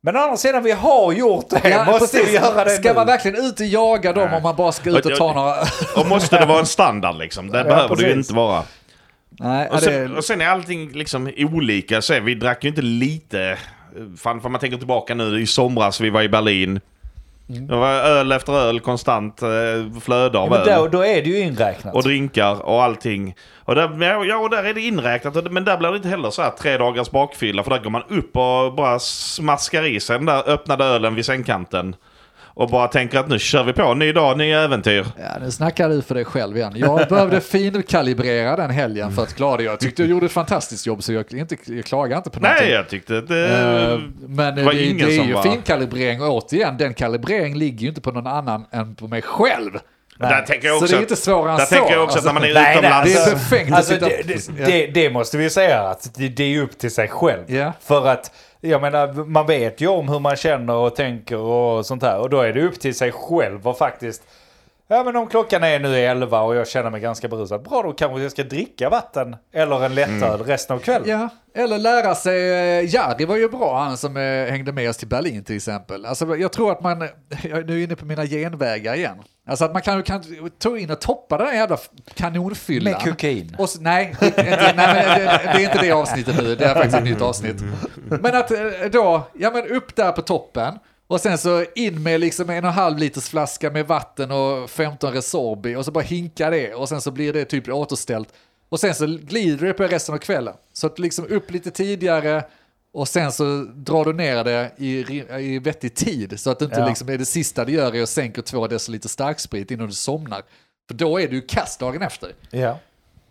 [0.00, 1.68] Men å andra sidan, vi har gjort det.
[1.68, 2.28] Ja, Måste precis.
[2.28, 2.94] vi göra det Ska nu?
[2.94, 5.54] man verkligen ut och jaga dem om man bara ska ut och ta några...
[5.96, 7.46] Och måste det vara en standard liksom.
[7.50, 8.30] Det behöver det ju precis.
[8.30, 8.62] inte vara.
[9.30, 10.16] Nej, Och ja, sen, det...
[10.16, 12.02] och sen är allting liksom olika.
[12.02, 13.58] Så vi drack ju inte lite.
[14.18, 16.80] Fan, för man tänker tillbaka nu, i somras vi var i Berlin.
[17.48, 17.66] Mm.
[17.66, 19.48] Det var öl efter öl, konstant eh,
[20.00, 20.66] flöde av Men öl.
[20.66, 21.94] då, då är det ju inräknat.
[21.94, 23.34] Och drinkar och allting.
[23.64, 25.52] Och där, ja, ja, och där är det inräknat.
[25.52, 27.62] Men där blir det inte heller så här tre dagars bakfylla.
[27.62, 31.26] För där går man upp och bara smaskar i sig den där öppnade ölen vid
[31.26, 31.96] sängkanten.
[32.56, 35.06] Och bara tänker att nu kör vi på, ny dag, nya äventyr.
[35.18, 36.72] Ja, nu snackar du för dig själv igen.
[36.76, 37.40] Jag behövde
[37.84, 39.62] finkalibrera den helgen för att klara det.
[39.62, 42.66] Jag tyckte du gjorde ett fantastiskt jobb så jag, inte, jag klagar inte på någonting.
[42.66, 43.48] Nej, jag tyckte det...
[43.92, 47.58] Eh, men det, var det, ingen är som ju var- finkalibrering och återigen, den kalibreringen
[47.58, 49.70] ligger ju inte på någon annan än på mig själv.
[50.18, 51.74] Där tänker jag Så också det är inte svårare än Där så.
[51.74, 53.12] tänker jag också Alltså, att när man är nej, nej, utomlands...
[53.12, 54.06] Det är Alltså- befängt att Alltså, sitta...
[54.08, 57.42] det, det, det, det måste vi säga att det, det är upp till sig själv.
[57.46, 57.72] Ja.
[57.84, 62.02] För att, jag menar, man vet ju om hur man känner och tänker och sånt
[62.02, 62.18] här.
[62.18, 64.22] Och då är det upp till sig själv och faktiskt,
[64.88, 67.62] ja men om klockan är nu 11 och jag känner mig ganska berusad.
[67.62, 71.08] Bra, då kanske jag ska dricka vatten eller en lättöl resten av kvällen.
[71.08, 71.28] Ja,
[71.62, 72.50] eller lära sig.
[72.78, 76.06] eh, Jari var ju bra, han som eh, hängde med oss till Berlin till exempel.
[76.06, 77.00] Alltså, jag tror att man,
[77.42, 79.22] jag är nu inne på mina genvägar igen.
[79.48, 80.22] Alltså att man kan, kan
[80.58, 81.78] ta in och toppa den här jävla
[82.14, 82.92] kanonfyllan.
[82.92, 83.56] Med kokain.
[83.58, 86.74] Och så, nej, inte, nej men det, det är inte det avsnittet nu, det är
[86.74, 87.56] faktiskt ett nytt avsnitt.
[88.08, 88.58] Men att eh,
[88.92, 90.78] då, ja men upp där på toppen.
[91.06, 94.70] Och sen så in med liksom en och en halv liters flaska med vatten och
[94.70, 98.28] 15 Resorbi och så bara hinka det och sen så blir det typ återställt.
[98.68, 100.54] Och sen så glider det på resten av kvällen.
[100.72, 102.44] Så att liksom upp lite tidigare
[102.92, 106.80] Och sen så drar du ner det i, i vettig tid så att det inte
[106.80, 106.88] Ja.
[106.88, 110.42] liksom är det sista du gör är att sänka två deciliter starksprit innan du somnar.
[110.88, 112.32] För då är du ju kass dagen efter.
[112.50, 112.78] Ja.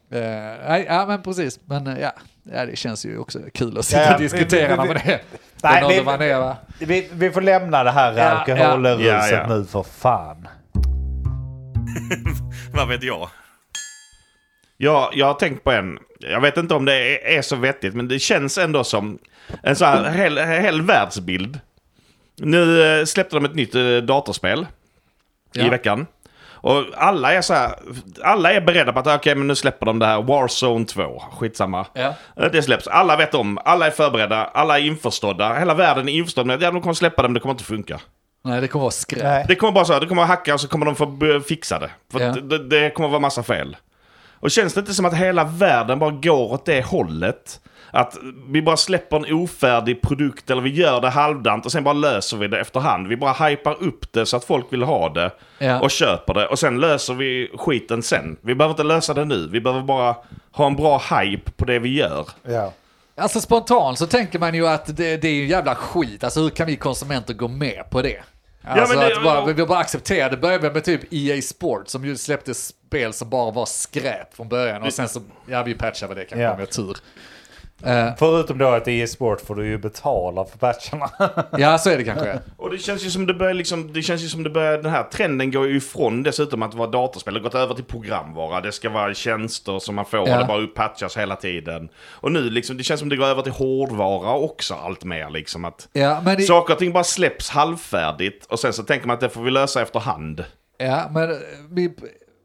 [0.10, 0.20] Eh,
[0.68, 1.60] nej, ja men precis.
[1.66, 4.76] Men eh, ja, ja, det känns ju också kul att sitta Ja, och diskutera vi-
[4.76, 5.22] när vi- man är
[5.64, 6.58] Nej, vi- man är va?
[6.80, 9.28] Vi, vi får lämna det här Ja, alkoholruset ja.
[9.32, 10.48] Ja, nu för fan.
[12.74, 13.30] Vad vet jag?
[14.78, 16.00] Ja, jag har tänkt på en.
[16.20, 19.20] Jag vet inte om det är, är så vettigt, men det känns ändå som
[19.64, 21.60] en sån här hel, hel världsbild.
[22.38, 24.66] Nu eh, släppte de ett nytt eh, datorspel
[25.56, 26.06] i veckan.
[26.64, 27.72] Och alla är så här,
[28.24, 31.24] alla är beredda på att okej, men nu släpper de det här Warzone 2.
[31.40, 31.86] Skitsamma.
[31.94, 32.14] Ja.
[32.38, 32.88] Eh, Det släpps.
[32.88, 35.54] Alla vet om, alla är förberedda, alla är införstådda.
[35.54, 37.64] Hela världen är införstådd med att ja, de kommer släppa det, men det kommer inte
[37.64, 38.00] funka.
[38.44, 39.24] Nej, det kommer vara skräp.
[39.24, 39.46] Nej.
[39.48, 41.80] Det kommer bara så här, det kommer att hacka och så kommer de få fixa
[41.80, 41.90] det.
[42.12, 42.32] För Ja.
[42.32, 43.78] det, det kommer att vara massa fel.
[44.40, 47.60] Och känns det inte som att hela världen bara går åt det hållet?
[47.96, 51.94] Att vi bara släpper en ofärdig produkt eller vi gör det halvdant och sen bara
[51.94, 53.08] löser vi det efterhand.
[53.08, 55.80] Vi bara hypar upp det så att folk vill ha det Ja.
[55.80, 56.48] och köper det.
[56.48, 58.38] Och sen löser vi skiten sen.
[58.42, 59.48] Vi behöver inte lösa det nu.
[59.52, 60.16] Vi behöver bara
[60.52, 62.28] ha en bra hype på det vi gör.
[62.44, 62.74] Ja.
[63.18, 66.24] Alltså spontant så tänker man ju att det, det är ju jävla skit.
[66.24, 68.22] Alltså hur kan vi konsumenter gå med på det?
[68.64, 70.38] Alltså men det- att bara, vi vill bara acceptera det.
[70.38, 74.84] började med typ EA Sport som ju släppte spel som bara var skräp från början.
[74.84, 76.52] Och sen så, ja vi patchade det kanske Ja.
[76.52, 76.98] om vi har tur.
[77.86, 81.10] Eh, Förutom då att i e-sport får du ju betala för patcherna.
[81.58, 82.40] ja så är det kanske.
[82.58, 84.92] Och det känns ju som det börjar liksom, det känns ju som det börjar, den
[84.92, 88.62] här trenden går ju ifrån dessutom att vara datorspel, det har gått över till programvara.
[88.62, 90.34] Det ska vara tjänster som man får Ja.
[90.36, 91.90] och det bara uppatchas hela tiden.
[92.12, 95.66] Och nu liksom, det känns som det går över till hårdvara också allt mer liksom
[95.66, 99.14] att Ja, men, det, saker och ting bara släpps halvfärdigt och sen så tänker man
[99.14, 100.44] att det får vi lösa efterhand.
[100.78, 101.30] ja, men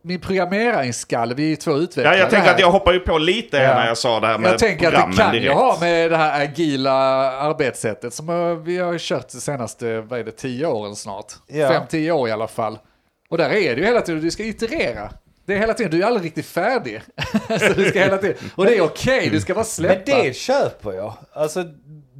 [0.02, 2.54] min, programmeringsskalle, vi är ju två utvecklare Ja, jag tänker här.
[2.54, 3.74] att jag hoppar ju på lite Ja.
[3.74, 5.52] när jag sa det här med Jag tänker att det kan direkt.
[5.54, 6.92] ha med det här agila
[7.32, 11.32] arbetssättet som eh, vi har kört de senaste, vad är det, tio åren snart.
[11.46, 11.68] Ja.
[11.68, 12.78] Fem, tio år i alla fall.
[13.30, 15.10] Och där är det ju hela tiden, du ska iterera.
[15.46, 17.00] Det är hela tiden, du är aldrig riktigt färdig.
[17.48, 20.22] så du ska hela tiden, och det är okej, du ska bara Men släppa.
[20.22, 21.12] det köper jag.
[21.32, 21.64] Alltså,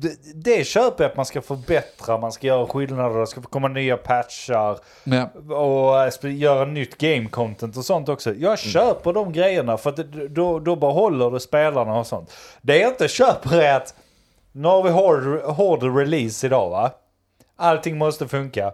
[0.01, 3.69] det, det köper jag att man ska förbättra, man ska göra skillnader, det ska komma
[3.69, 8.35] nya patchar Men, och eh, göra nytt game content och sånt också.
[8.35, 12.33] Jag köper de grejerna för att det, då, då behåller du spelarna och sånt.
[12.61, 13.95] Det jag inte köper är att
[14.53, 16.91] nu har vi hård, hård release idag va?
[17.57, 18.73] Allting måste funka.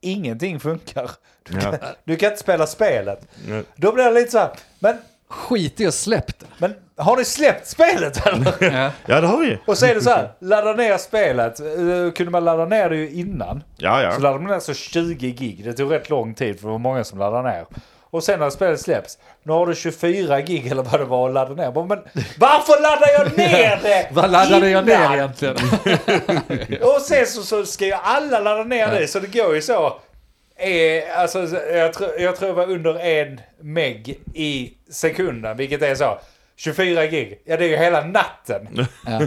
[0.00, 1.10] Ingenting funkar.
[1.42, 3.28] Du kan, du kan inte spela spelet.
[3.48, 3.62] Ja.
[3.76, 6.46] Då blir det lite så här, men, skit i att släppa det.
[6.58, 8.54] men har ni släppt spelet eller?
[8.60, 8.90] Ja.
[9.06, 9.58] Ja, det har vi.
[9.66, 11.60] Och så är det så här, ladda ner spelet.
[11.60, 13.62] Eh, Kunde man ladda ner det ju innan.
[13.76, 14.12] Ja, ja.
[14.12, 15.64] Så laddade man ner så 20 gig.
[15.64, 17.66] Det tog rätt lång tid för det var många som laddade ner.
[18.10, 21.34] Och sen när spelet släpps, nu har du 24 gig eller vad det var att
[21.34, 21.72] ladda ner.
[21.72, 21.88] Men
[22.38, 25.56] varför laddar jag ner det Vad laddade jag ner egentligen?
[26.82, 29.06] Och sen så, så ska ju alla ladda ner det.
[29.08, 29.86] Så det går ju så.
[30.56, 31.38] Eh, alltså,
[31.72, 35.56] jag, tror, jag tror det var under en meg i sekunden.
[35.56, 36.18] Vilket är så.
[36.58, 37.42] 24 gig.
[37.46, 38.86] Ja det är ju hela natten.
[39.06, 39.20] Ja.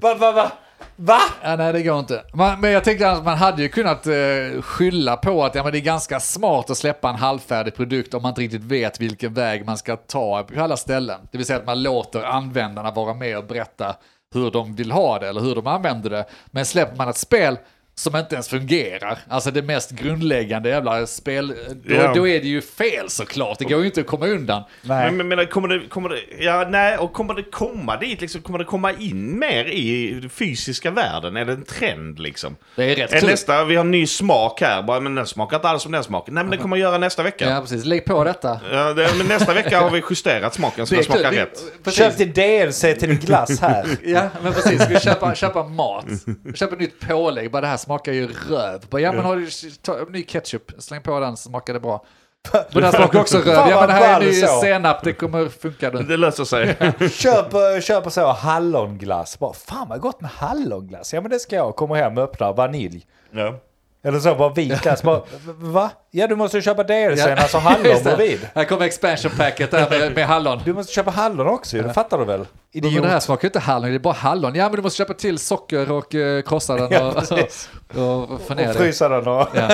[0.00, 0.52] Va, va, va?
[0.96, 1.20] Va?
[1.42, 2.24] Ja, nej, det går inte.
[2.34, 5.72] Man, men jag tänkte att man hade ju kunnat eh, skylla på att ja, men
[5.72, 9.34] det är ganska smart att släppa en halvfärdig produkt om man inte riktigt vet vilken
[9.34, 11.20] väg man ska ta på alla ställen.
[11.32, 13.96] Det vill säga att man låter användarna vara med och berätta
[14.34, 16.24] hur de vill ha det eller hur de använder det.
[16.46, 17.58] Men släpper man ett spel
[17.98, 22.12] som inte ens fungerar, alltså det mest grundläggande jävla spel, då, Ja.
[22.14, 23.58] då är det ju fel såklart.
[23.58, 24.62] Det går ju inte att komma undan.
[24.82, 25.04] Nej.
[25.12, 28.42] Men, men, men kommer det, kommer det, ja nej, och kommer det komma dit liksom,
[28.42, 31.36] kommer det komma in mer i den fysiska världen?
[31.36, 32.56] Är det en trend liksom?
[32.76, 35.56] Det är rätt Är nästa, vi har en ny smak här, bara, men den smakar
[35.56, 36.34] inte alls som den smaken.
[36.34, 37.50] Nej men det kommer att göra nästa vecka.
[37.50, 37.84] Ja, precis.
[37.84, 38.60] Lägg på detta.
[38.72, 41.58] Ja, det, men nästa vecka har vi justerat smaken så den smakar Det- rätt.
[41.84, 41.98] precis.
[41.98, 43.86] Köp din DLC till din glass här.
[44.04, 44.90] Ja, men precis.
[44.90, 46.04] Vi köpa, köpa mat?
[46.54, 47.50] Köpa nytt pålägg.
[47.50, 48.80] Bara det här smakar ju röv.
[48.90, 49.50] Bara, ja, men har du
[49.82, 50.72] ta, ny ketchup?
[50.78, 52.04] Släng på den smakar det bra.
[52.52, 53.68] Men det här smakar också röv.
[53.68, 55.04] Ja, men det här är ny senap.
[55.04, 56.02] Det kommer funka nu.
[56.02, 56.76] Det löser sig.
[57.10, 59.38] Köp, köp så hallonglass.
[59.38, 61.14] Bara, fan vad gott med hallonglass.
[61.14, 61.76] Ja men det ska jag.
[61.76, 63.06] Kommer hem och öppnar vanilj.
[63.30, 63.54] ja.
[64.08, 65.02] Eller så bara vit glass.
[65.08, 65.22] Bara,
[65.58, 65.90] va?
[66.10, 67.36] Ja du måste köpa DLCn, Ja.
[67.36, 68.48] alltså hallon bredvid.
[68.54, 70.60] Här kommer expansion packet där med, med hallon.
[70.64, 72.38] Du måste köpa hallon också ju, det fattar du väl?
[72.38, 72.48] Men
[72.84, 73.02] Idiot.
[73.02, 74.54] det här smakar ju inte hallon, det är bara hallon.
[74.54, 77.70] Ja, men du måste köpa till socker och uh, krossa den Ja, och, precis.
[77.94, 78.74] och, och och det.
[78.74, 79.48] frysa den och...
[79.54, 79.68] Ja.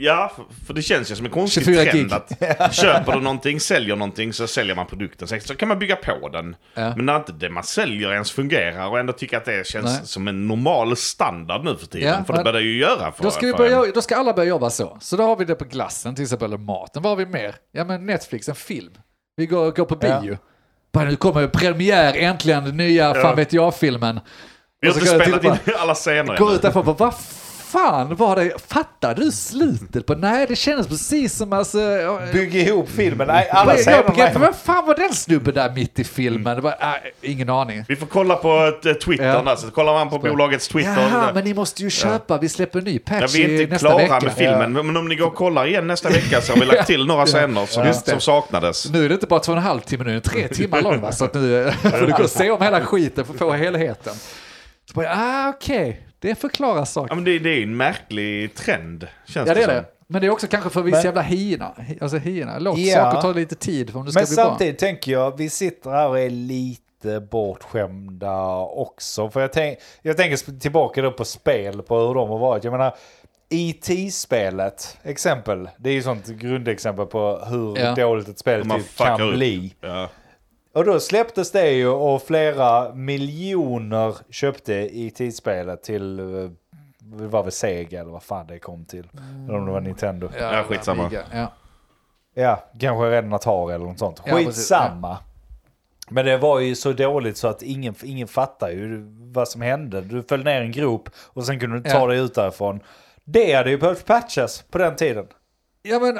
[0.00, 2.12] Ja, ja, för, för det känns ju som en konstig 24 trend gig.
[2.58, 5.28] att köper du någonting, säljer någonting så säljer man produkten.
[5.40, 6.56] Så kan man bygga på den.
[6.74, 6.96] Ja.
[6.96, 10.00] Men när inte det man säljer ens fungerar och ändå tycker att det känns Nej.
[10.06, 12.08] som en normal standard nu för tiden.
[12.08, 13.92] Ja, för det börjar det ju göra för Då ska, vi börja, en.
[13.94, 14.98] då ska alla börja jobba så.
[15.00, 17.02] Så då har vi det på glassen, till exempel, eller maten.
[17.02, 17.54] Vad har vi mer?
[17.72, 18.92] Ja, men Netflix, en film.
[19.36, 20.20] Vi går, går på Ja.
[20.20, 20.38] bio.
[20.92, 24.20] Bara, nu kommer premiär, äntligen, den nya, fan vet jag-filmen.
[24.80, 26.54] Vi har inte spelat in alla scener Går ännu.
[26.56, 27.14] ut därifrån och bara, vad
[27.68, 28.52] fan var det?
[28.66, 30.14] Fattar du slutet på?
[30.14, 31.78] Nej, det kändes precis som alltså...
[32.32, 33.26] Bygg ihop filmen.
[33.26, 34.38] Nej, alla jag scenerna.
[34.38, 36.56] vad fan var den snubben där mitt i filmen?
[36.56, 37.84] Det var, äh, ingen aning.
[37.88, 39.42] Vi får kolla på eh, Twitter Ja.
[39.42, 41.08] där, så kollar man på bolagets Twitter.
[41.10, 43.72] Jaha, men ni måste ju köpa, vi släpper en ny Ja, patch vi är inte
[43.72, 44.20] nästa klara vecka.
[44.20, 46.86] med filmen, men om ni går och kollar igen nästa vecka så har vi lagt
[46.86, 47.94] till några scener som, det.
[47.94, 48.90] som saknades.
[48.90, 50.82] Nu är det inte bara två och en halv timme, nu är det tre timmar
[50.82, 51.12] lång va?
[51.12, 54.14] Så att nu får du gå och se om hela skiten för att få helheten.
[54.90, 57.14] Så bara, ah okej, det förklarar Ja, saker.
[57.14, 59.74] men det, det är en märklig trend, känns Ja det som.
[59.74, 59.84] det.
[60.10, 61.74] Men det är också kanske för vi är Men- så jävla hierna.
[62.00, 62.58] Alltså hierna.
[62.58, 62.94] Låt Ja.
[62.96, 64.44] saker ta lite tid om det ska Men bli bra.
[64.44, 69.30] samtidigt tänker jag, vi sitter här och är lite bortskämda också.
[69.30, 72.64] För jag, tänk, jag tänker tillbaka då på spel, på hur de har varit.
[72.64, 72.94] Jag menar,
[73.50, 75.68] IT-spelet, exempel.
[75.76, 77.94] Det är ju sånt grundexempel på hur Ja.
[77.94, 79.74] dåligt ett spel typ kan bli.
[79.80, 80.08] Ja.
[80.78, 86.50] Och då släpptes det ju och flera miljoner köpte IT-spelet till, eh,
[86.98, 89.08] det var väl Sega eller vad fan det kom till.
[89.48, 90.28] Eller om det var Nintendo.
[90.40, 91.04] Ja, skitsamma.
[91.06, 91.52] Amiga, Ja.
[92.34, 94.22] Ja, kanske redan Atari eller något sånt.
[94.26, 94.34] Ja.
[94.36, 95.18] Skitsamma.
[96.10, 100.00] Men det var ju så dåligt så att ingen, ingen fattar ju vad som hände.
[100.00, 102.06] Du föll ner i en grop och sen kunde du inte ta Ja.
[102.06, 102.80] dig ut därifrån.
[103.24, 105.26] Det hade ju behövt patchas på den tiden.
[105.88, 106.18] Ja men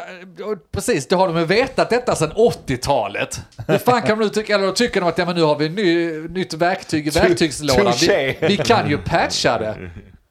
[0.72, 3.40] precis, då har de ju vetat detta sedan 80-talet.
[3.66, 5.57] Hur fan kan de nu tycka, eller då tycker de att ja, men nu har
[5.57, 7.92] vi ett ny, nytt verktyg i verktygslådan.
[8.00, 9.90] Vi, vi kan ju patcha det.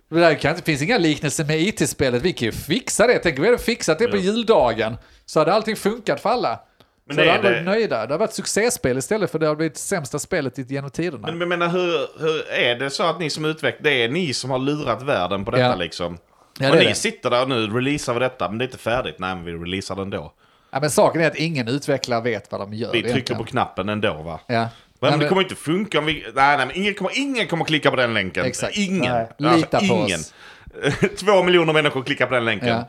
[0.09, 3.19] Det där kan, det finns inga liknelser med IT-spelet, vi kan ju fixa det.
[3.19, 4.97] Tänk om vi hade fixat det på juldagen.
[5.25, 6.59] Så hade allting funkat för alla.
[7.07, 7.95] Men så det hade är alla varit det- nöjda.
[7.95, 11.27] Det hade varit ett succéspel istället för det har blivit sämsta spelet genom tiderna.
[11.27, 14.33] Men jag menar, hur, hur är det så att ni som utvecklar, det är ni
[14.33, 15.75] som har lurat världen på detta Ja.
[15.75, 16.17] liksom?
[16.59, 16.95] Ja, och ni det.
[16.95, 19.15] sitter där nu, releasar vi detta, men det är inte färdigt.
[19.19, 20.33] Nej, men vi releasar det ändå.
[20.71, 22.91] Ja, men saken är att ingen utvecklare vet vad de gör.
[22.91, 24.39] Vi trycker på knappen ändå va?
[24.47, 24.67] Ja.
[24.99, 26.13] Men, Ja, det kommer inte funka om vi...
[26.35, 28.45] Nej, nej, men ingen kommer, ingen kommer klicka på den länken.
[28.45, 28.77] Exakt.
[28.77, 29.13] Ingen.
[29.37, 29.55] Nej.
[29.55, 30.19] Lita på ingen.
[30.19, 30.33] oss.
[31.19, 32.67] Två miljoner människor klickar på den länken.
[32.67, 32.87] Ja.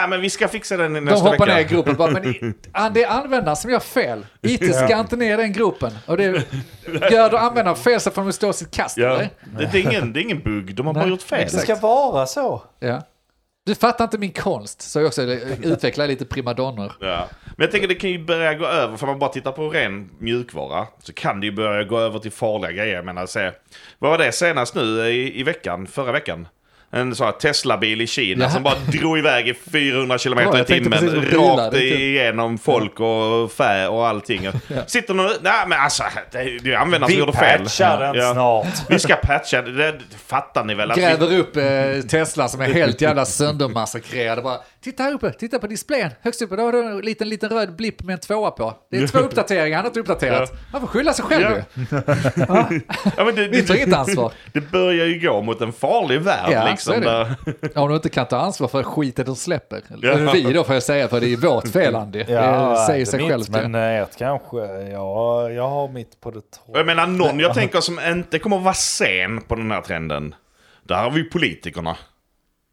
[0.00, 1.54] Ja, men vi ska fixa den i De nästa hoppar vecka.
[1.54, 4.26] ner i gruppen bara, men ah, det är användaren som gör fel.
[4.42, 5.92] IT ska inte ner i den gruppen.
[6.06, 6.44] Och det
[7.10, 8.96] gör då användaren fel så får de stå sitt kast.
[8.96, 9.08] Ja.
[9.08, 9.30] Eller?
[9.58, 11.48] Det, det, är ingen, det är ingen bugg, de har bara Nej, gjort fel.
[11.52, 12.62] Det ska vara så.
[12.80, 13.02] Ja.
[13.66, 15.22] Du fattar inte min konst, så jag också
[15.62, 16.92] utvecklar lite primadonnor.
[17.00, 17.28] Ja.
[17.44, 20.10] Men jag tänker det kan ju börja gå över, för man bara tittar på ren
[20.18, 22.94] mjukvara, så kan det ju börja gå över till farliga grejer.
[22.94, 23.50] Jag menar, se,
[23.98, 26.48] vad var det senast nu i, i veckan, förra veckan?
[26.94, 28.50] En sån här Tesla-bil i Kina Ja.
[28.50, 31.24] som bara drog iväg i 400 km Bra, i timmen.
[31.32, 34.48] Rakt igenom folk och fä och allting.
[34.86, 35.30] Sitter någon...
[35.42, 36.02] Nej men alltså,
[36.32, 37.58] det det är användaren som Vi gjorde fel.
[37.62, 38.32] patchar den Ja.
[38.32, 38.90] snart.
[38.90, 40.90] Vi ska patcha, det, det fattar ni väl?
[40.90, 44.42] Att vi, Gräver upp eh, Tesla som är helt jävla söndermassakrerad.
[44.44, 46.10] Bara, titta här uppe, titta på displayen.
[46.20, 48.74] Högst uppe, då har du en liten, liten röd blipp med en tvåa på.
[48.90, 50.52] Det är två uppdateringar, han har inte uppdaterat.
[50.72, 51.56] Man får skylla sig själv Ja.
[52.70, 52.80] ju.
[53.16, 54.32] ja, men det, Vi tar inget ansvar.
[54.52, 57.00] det börjar ju gå mot en farlig värld Ja, liksom.
[57.00, 57.34] Där,
[57.74, 59.82] Om du inte kan ta ansvar för skiten de släpper.
[60.02, 60.32] Ja.
[60.32, 62.22] Vi då får jag säga, för det är vårt fel Andy.
[62.22, 63.48] det säger sig självt.
[63.48, 64.56] Men eh, ert kanske.
[64.92, 68.56] Ja, jag har mitt på det Och jag menar någon jag tänker som inte kommer
[68.56, 70.34] att vara sen på den här trenden.
[70.82, 71.96] Där har vi politikerna.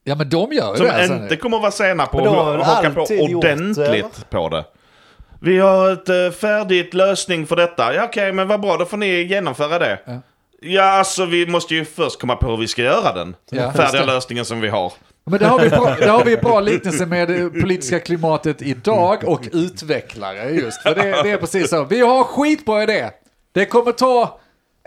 [0.03, 0.93] Ja men de gör ju Som det.
[0.93, 1.13] alltså.
[1.13, 4.65] inte kommer att vara sena på att haka på alltid gjort ordentligt på det.
[5.41, 7.93] Vi har ett uh, färdigt lösning för detta.
[7.93, 9.99] Ja okej, men vad bra, då får ni genomföra det.
[10.05, 10.13] Ja.
[10.61, 10.83] Ja.
[10.83, 13.35] alltså vi måste ju först komma på hur vi ska göra den.
[13.51, 14.93] Ja, Färdiga lösningen som vi har.
[15.25, 19.23] Men det har vi bra, det har vi bra liknelse med det politiska klimatet idag
[19.27, 20.81] och utvecklare just.
[20.81, 21.83] För det, det är precis så.
[21.83, 23.09] Vi har skitbra idé.
[23.51, 24.39] Det kommer ta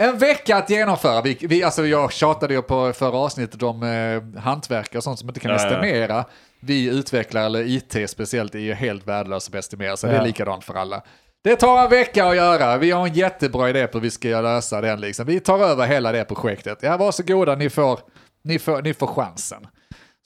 [0.09, 1.23] en vecka att genomföra.
[1.23, 5.29] Vi, vi, alltså jag tjatade ju på förra avsnittet om eh, hantverkare och sånt som
[5.29, 5.67] inte kan Ja, ja.
[5.67, 6.25] estimera.
[6.61, 10.17] Vi utvecklare, eller IT speciellt, är ju helt värdelösa på att estimera, så det är
[10.17, 10.23] Ja.
[10.25, 11.03] likadant för alla.
[11.45, 12.77] Det tar en vecka att göra.
[12.79, 15.01] Vi har en jättebra idé på hur vi ska lösa den.
[15.01, 15.27] Liksom.
[15.27, 16.79] Vi tar över hela det projektet.
[16.83, 18.01] Ja, varsågoda, ni får,
[18.45, 19.67] ni får, ni får chansen.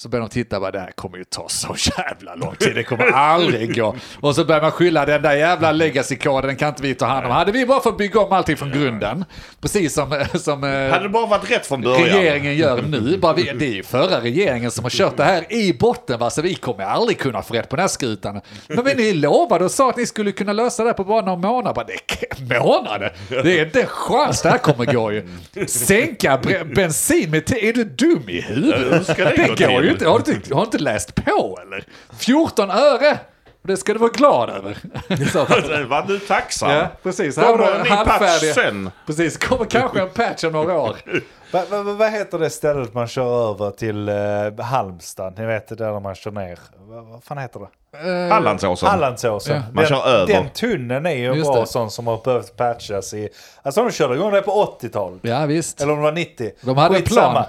[0.03, 2.83] Så börjar de titta, bara, det här kommer ju ta så jävla lång tid, det
[2.85, 3.97] kommer aldrig gå.
[4.21, 7.27] Och så börjar man skylla den där jävla legacy-koden, den kan inte vi ta hand
[7.27, 7.33] om.
[7.33, 9.25] Hade vi bara fått bygga om allting från grunden,
[9.61, 12.03] precis som, som eh, Hade det bara varit rätt från början.
[12.09, 13.19] regeringen gör nu.
[13.19, 16.31] Bara vi, det är ju förra regeringen som har kört det här i botten, va?
[16.31, 18.41] så vi kommer aldrig kunna få rätt på den här skutan.
[18.69, 21.21] Men, men ni lovade och sa att ni skulle kunna lösa det här på bara
[21.25, 21.75] några månader.
[21.75, 23.13] Bara, det, månader?
[23.29, 25.29] Det är inte en chans det här kommer gå ju.
[25.67, 26.41] Sänka
[26.75, 27.47] bensin med...
[27.47, 29.07] te- Är du dum i huvudet?
[29.07, 29.86] Det gå Det går till?
[29.87, 30.09] Ju inte.
[30.09, 31.85] Har du inte, har du inte läst på eller?
[32.19, 33.19] 14 öre!
[33.63, 34.79] Och det ska du vara glad över.
[35.89, 36.71] Var du tacksam?
[36.71, 37.37] ja, precis.
[37.37, 38.91] Här Kommer har en du ny patch sen?
[39.07, 40.97] Precis, kommer kanske en patch om några år.
[41.53, 45.39] Va, va, va, vad heter det stället man kör över till uh, Halmstad?
[45.39, 46.59] Ni vet det där man kör ner.
[46.79, 48.27] Va, vad fan heter det?
[48.27, 48.89] Eh, Hallandsåsen.
[48.89, 49.57] Hallandsåsen.
[49.57, 49.63] Ja.
[49.73, 50.27] Man Den, kör över.
[50.27, 53.29] den tunneln är ju en bra sån som har behövt patchas i...
[53.63, 55.19] Alltså de körde igång det på 80-talet.
[55.23, 55.81] Ja, visst.
[55.81, 56.51] Eller om det var 90.
[56.61, 57.33] De hade en Skitsamma.
[57.33, 57.45] plan.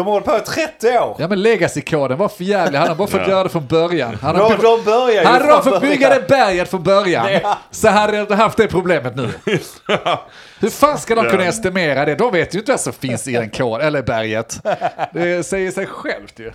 [0.00, 1.16] De har hållit på i 30 år.
[1.18, 2.78] Ja, men legacy-koden var för jävlig.
[2.78, 4.18] Han har bara fått göra det från början.
[4.22, 6.22] Han De, har, de börjar ju hade de från fått bygga början.
[6.22, 7.58] det berget från början Ja.
[7.70, 9.28] så hade de inte haft det problemet nu.
[10.60, 12.14] Hur fan ska de kunna estimera det?
[12.14, 14.60] De vet ju inte vad som finns i den koden, eller berget.
[15.12, 16.52] Det säger sig självt ju.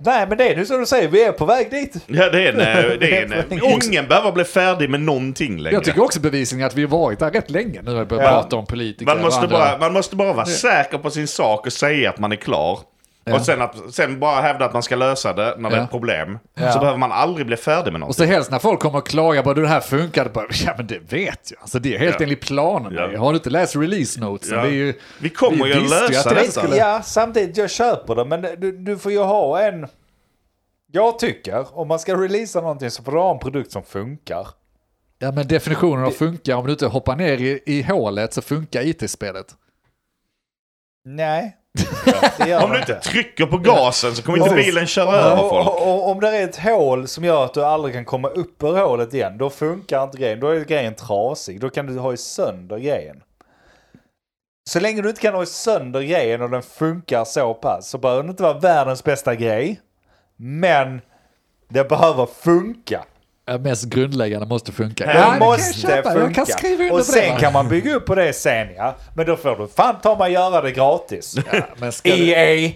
[0.00, 1.94] Nej men det är nu som du säger, vi är på väg dit.
[2.06, 5.74] Ja, det är en, eh, det är en, ingen behöver bli färdig med någonting längre.
[5.76, 8.24] Jag tycker också bevisningen att vi har varit där rätt länge nu när vi börjar
[8.24, 8.30] Ja.
[8.30, 11.72] prata om politiker Man måste, bara, man måste bara vara säker på sin sak och
[11.72, 12.78] säga att man är klar.
[13.28, 13.34] Ja.
[13.34, 15.90] Och sen, att, sen bara hävda att man ska lösa det när det är ett
[15.90, 16.38] problem.
[16.54, 16.72] Ja.
[16.72, 18.16] Så behöver man aldrig bli färdig med Och något.
[18.16, 20.86] så helst när folk kommer och klagar på att det här funkar, bara, ja men
[20.86, 21.60] det vet jag.
[21.60, 22.22] Alltså det är helt Ja.
[22.22, 23.12] enligt planerna.
[23.12, 23.18] Ja.
[23.18, 24.56] Har du inte läst release notesen?
[24.58, 24.62] Ja.
[24.64, 27.70] Det är ju, Vi kommer vi ju att lösa att det skulle- Ja, samtidigt jag
[27.70, 29.86] köper det, men du, du får ju ha en...
[30.92, 34.48] Jag tycker, om man ska releasa någonting så får du ha en produkt som funkar.
[35.18, 38.82] ja men definitionen av funkar, om du inte hoppar ner i, i hålet så funkar
[38.86, 39.46] IT-spelet.
[41.04, 41.56] Nej,
[42.46, 45.68] gör Om du inte trycker på gasen så kommer inte bilen köra över folk.
[45.68, 48.62] och, och, om det är ett hål som gör att du aldrig kan komma upp
[48.62, 50.40] ur hålet igen, då funkar inte grejen.
[50.40, 51.60] Då är grejen trasig.
[51.60, 53.22] Då kan du ha i sönder grejen.
[54.70, 57.98] Så länge du inte kan ha i sönder grejen och den funkar så pass så
[57.98, 59.80] behöver det inte vara världens bästa grej.
[60.36, 61.00] Men
[61.68, 63.04] det behöver funka.
[63.48, 65.06] Ja, mest grundläggande måste funka.
[65.06, 66.10] Det Det Ja, jag måste köpa.
[66.10, 66.20] funka.
[66.24, 67.38] Jag kan skriva under och det, sen va?
[67.40, 68.94] kan man bygga upp på det sen ja.
[69.14, 71.36] Men då får du fan ta mig göra det gratis.
[71.52, 72.72] Ja, men ska du, EA!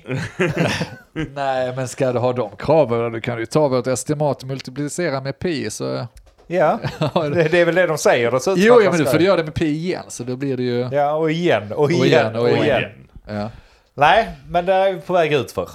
[1.34, 5.20] nej, men ska du ha de kraven, då kan du ta vårt estimat och multiplicera
[5.20, 5.70] med pi.
[5.70, 6.06] Så,
[6.46, 6.78] Ja,
[7.14, 8.30] det, det är väl det de säger.
[8.30, 10.62] dessutom jo, ja, men du får göra det med pi igen, så då blir det
[10.62, 10.88] ju...
[10.92, 12.64] Ja, och igen, och igen, Och igen, och och igen.
[12.66, 12.90] igen.
[13.28, 13.50] Ja.
[13.94, 15.68] Nej, men det är vi på väg ut för.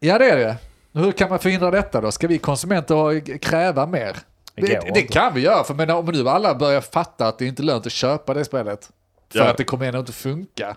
[0.00, 0.56] Ja, det är det.
[0.92, 2.10] Hur kan man förhindra detta då?
[2.12, 4.16] Ska vi konsumenter ha- kräva mer?
[4.60, 7.46] Det Det, det kan vi göra, för men om nu alla börjar fatta att det
[7.46, 8.90] inte är lönt att köpa det spelet,
[9.32, 9.44] för Ja.
[9.44, 10.76] att det kommer ändå inte funka.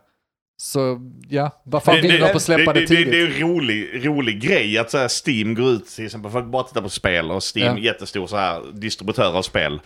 [0.57, 3.11] Så ja, vad fan Det, vinner de på att släppa det, det, det, tidigt?
[3.11, 6.39] det är en rolig, rolig grej att så här, Steam går ut till exempel för
[6.39, 7.83] att bara titta på spel och Steam, Ja.
[7.83, 9.81] jättestor så här, distributör av spel.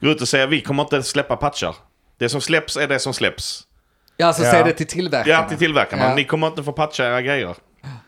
[0.00, 1.74] Går ut och säger vi kommer inte släppa patchar.
[2.18, 3.62] Det som släpps är det som släpps.
[4.16, 4.50] ja, alltså Ja.
[4.50, 5.32] säg det till tillverkarna.
[5.42, 6.02] Ja, till tillverkarna.
[6.08, 6.14] Ja.
[6.14, 7.54] Ni kommer inte få patcha era grejer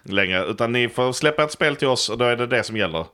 [0.05, 0.44] längre.
[0.44, 3.07] Utan ni får släppa ett spel till oss och då är det det som gäller.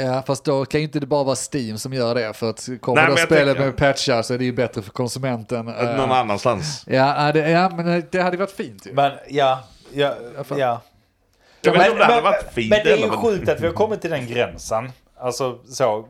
[0.00, 2.68] Ja, fast då kan ju inte det bara vara Steam som gör det, för att
[2.80, 5.68] kommer Nej, jag spelet tänker- med patchar så är det ju bättre för konsumenten.
[5.68, 6.84] Eh, Någon annanstans.
[6.86, 8.92] ja, det, ja, men eh, det hade varit fint ju.
[8.92, 10.14] Men ja, ja,
[10.56, 10.80] ja.
[11.62, 14.00] Jag Men, det men, varit fint men det är ju sjukt att vi har kommit
[14.00, 14.92] till den gränsen.
[15.22, 16.04] Alltså så,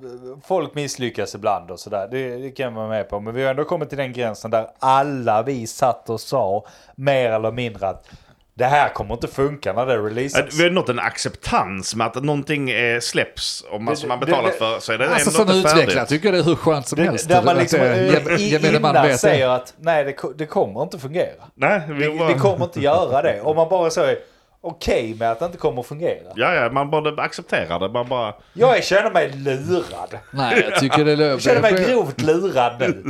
[0.44, 2.08] folk misslyckas ibland och sådär.
[2.10, 3.20] Det, det kan man vara med på.
[3.20, 7.30] Men vi har ändå kommit till den gränsen där alla vi satt och sa mer
[7.30, 8.06] eller mindre att
[8.54, 10.54] det här kommer inte funka när det Att releasas.
[10.58, 14.20] Vi har nått en acceptans med att någonting eh, släpps och man, Det- som man
[14.20, 16.08] det- betalat det- för så är det Alltså ändå som inte utvecklare färdigt.
[16.08, 17.28] tycker jag det är hur skönt som Det, helst.
[17.28, 19.18] där man liksom eh, eh, gem- i- gemene man innan det.
[19.18, 21.26] säger att nej det, det kommer inte fungera.
[21.54, 22.28] Nej, vi Vi, bara...
[22.34, 23.40] vi kommer inte göra det.
[23.40, 24.18] Om man bara säger
[24.62, 26.32] okej med att det inte kommer att fungera.
[26.34, 27.88] Ja, ja, man borde acceptera det.
[27.88, 28.34] Man bara...
[28.52, 30.18] Jag känner mig lurad.
[30.30, 33.04] Nej, jag tycker det Jag känner mig grovt lurad nu.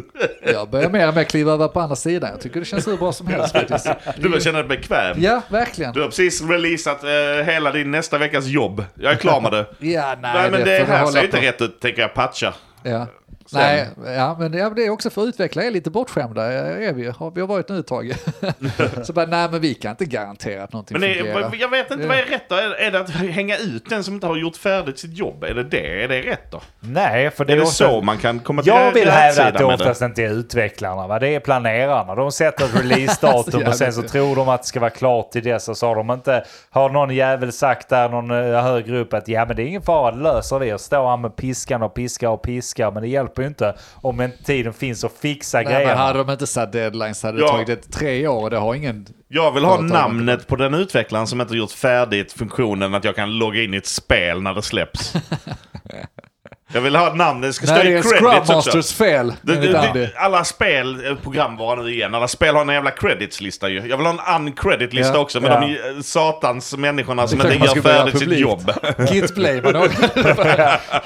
[0.52, 2.30] jag börjar mer och mer kliva över på andra sidan.
[2.30, 3.86] Jag tycker det känns hur bra som helst faktiskt.
[4.16, 5.16] Du börjar känna dig bekväm.
[5.20, 5.92] Ja, verkligen.
[5.92, 7.10] Du har precis releasat eh,
[7.44, 8.84] hela din nästa veckas jobb.
[8.94, 9.66] Jag är klar med det.
[9.78, 12.54] Ja, nej, Nej, men det, vi här ser inte rätt ut, tänker jag patcha.
[12.82, 13.06] Ja.
[13.50, 16.52] Sen- Nej, ja, men det det är också för utvecklare är lite bortskämda.
[16.52, 18.12] Är vi, har, vi har varit nu ett tag.
[19.02, 21.52] så bara, nej men vi kan inte garantera att någonting Men det, fungerar.
[21.60, 22.54] jag vet inte vad är rätt då?
[22.54, 25.44] Är, är det att hänga ut den som inte har gjort färdigt sitt jobb?
[25.44, 26.04] Är det det?
[26.04, 26.60] Är det rätt då?
[26.80, 29.58] Nej, för det Är det ofta- så man kan komma till Jag vill hävda att
[29.58, 31.06] det oftast inte är utvecklarna.
[31.06, 31.18] Va?
[31.18, 32.14] Det är planerarna.
[32.14, 35.42] De sätter ett releasedatum och sen så tror de att det ska vara klart till
[35.44, 35.68] dess.
[35.68, 39.28] Och så har de inte, har någon jävel sagt där, någon eh, högre upp att
[39.28, 40.72] ja men det är ingen fara, det löser vi.
[40.72, 42.90] Och står han med piskan och piskar och piskar.
[42.90, 45.94] Men det hjälper ju inte om inte tiden finns att fixa Nej, men grejerna.
[46.00, 47.48] hade de inte satt deadlines hade det Ja.
[47.48, 49.06] tagit ett tre år och det har ingen...
[49.28, 53.38] Jag vill ha namnet på den utvecklaren som inte gjort färdigt funktionen att jag kan
[53.38, 55.14] logga in i ett spel när det släpps.
[56.72, 58.52] jag vill ha namnet, det ska stå i credits Scrum också.
[58.52, 59.34] Masters fel.
[59.42, 63.68] Det, det, det, alla spel, eh, programvara nu igen, alla spel har en jävla credits-lista
[63.68, 63.86] ju.
[63.86, 65.60] Jag vill ha en uncredit-lista Ja, också med ja.
[65.60, 68.72] de eh, satans människorna som Det inte gör färdigt sitt jobb.
[69.10, 69.42] Git man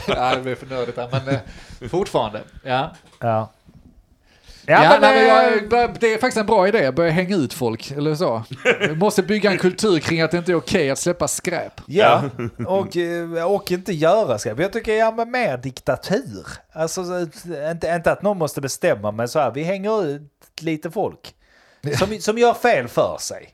[0.08, 1.40] Nej, det blir för nördigt här, men eh,
[1.88, 2.40] fortfarande.
[2.62, 2.90] Ja.
[3.20, 3.50] Ja.
[4.66, 7.36] Ja, men, nej, men eh, jag, bör- det är faktiskt en bra idé, börja hänga
[7.36, 8.42] ut folk eller så.
[8.80, 11.80] Vi måste bygga en kultur kring att det inte är okej att släppa skräp.
[11.86, 12.22] Ja,
[12.68, 14.60] och, eh, och inte göra skräp.
[14.60, 16.46] Jag tycker ja, men mer diktatur.
[16.72, 17.20] Alltså så-
[17.70, 20.22] inte, inte att någon måste bestämma men så här, vi hänger ut
[20.60, 21.34] lite folk.
[21.98, 23.48] Som, som gör fel för sig.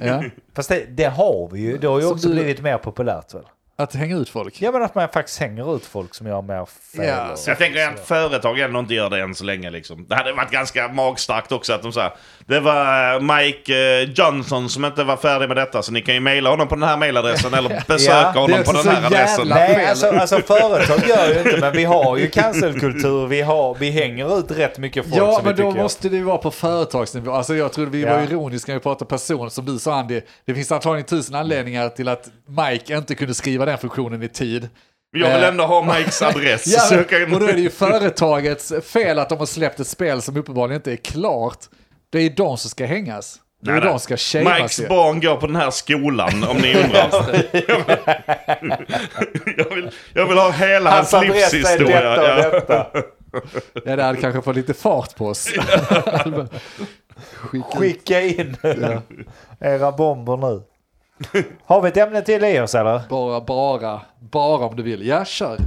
[0.00, 0.22] Ja.
[0.54, 3.44] Fast det, det har vi ju, det har ju också du- blivit mer populärt väl?
[3.82, 4.62] Att hänga ut folk.
[4.62, 6.66] Ja men att man faktiskt hänger ut folk som gör mer
[6.96, 7.04] fel.
[7.06, 9.70] Ja, Så jag tänker att företag ändå inte gör det än så länge.
[9.70, 10.06] Liksom.
[10.08, 12.12] Det hade varit ganska magstarkt också att de sa
[12.46, 16.14] Det var eh, Mike eh, Johnson som inte var färdig med detta så ni kan
[16.14, 19.06] ju mejla honom på den här mejladressen eller besöka Ja, det honom på den här
[19.06, 19.48] adressen.
[19.48, 23.90] Nej, alltså, alltså företag gör ju inte, men vi har ju cancelkultur, vi, har, vi
[23.90, 25.82] hänger ut rätt mycket folk Ja, som men vi då tycker.
[25.82, 27.32] måste det ju vara på företagsnivå.
[27.32, 28.16] Alltså jag trodde vi Ja.
[28.16, 30.20] var ironiska när vi pratade person, som du sa Andy.
[30.44, 34.68] Det finns antagligen tusen anledningar till att Mike inte kunde skriva den funktionen i tid.
[35.12, 36.64] Jag vill Eh, ändå ha Mikes adress.
[36.66, 40.22] Ja, jag och då är det ju företagets fel att de har släppt ett spel
[40.22, 41.58] som uppenbarligen inte är klart.
[42.12, 43.40] Det är de som ska hängas.
[43.62, 43.98] Det är Nej, de nej.
[43.98, 44.88] som ska shameas Mikes ju.
[44.88, 47.10] barn går på den här skolan om ni undrar.
[49.56, 52.00] jag, vill, jag vill ha hela hans, Hans livshistoria.
[52.00, 52.86] detta och detta.
[53.84, 55.48] Ja, det hade kanske fått lite fart på oss.
[57.62, 58.56] Skicka in
[59.60, 60.62] era bomber nu.
[61.64, 63.02] Har vi ett ämne till i oss eller?
[63.08, 65.06] Bara, bara, bara om du vill.
[65.06, 65.58] Ja, kör.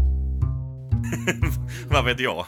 [1.90, 2.46] Vad vet jag?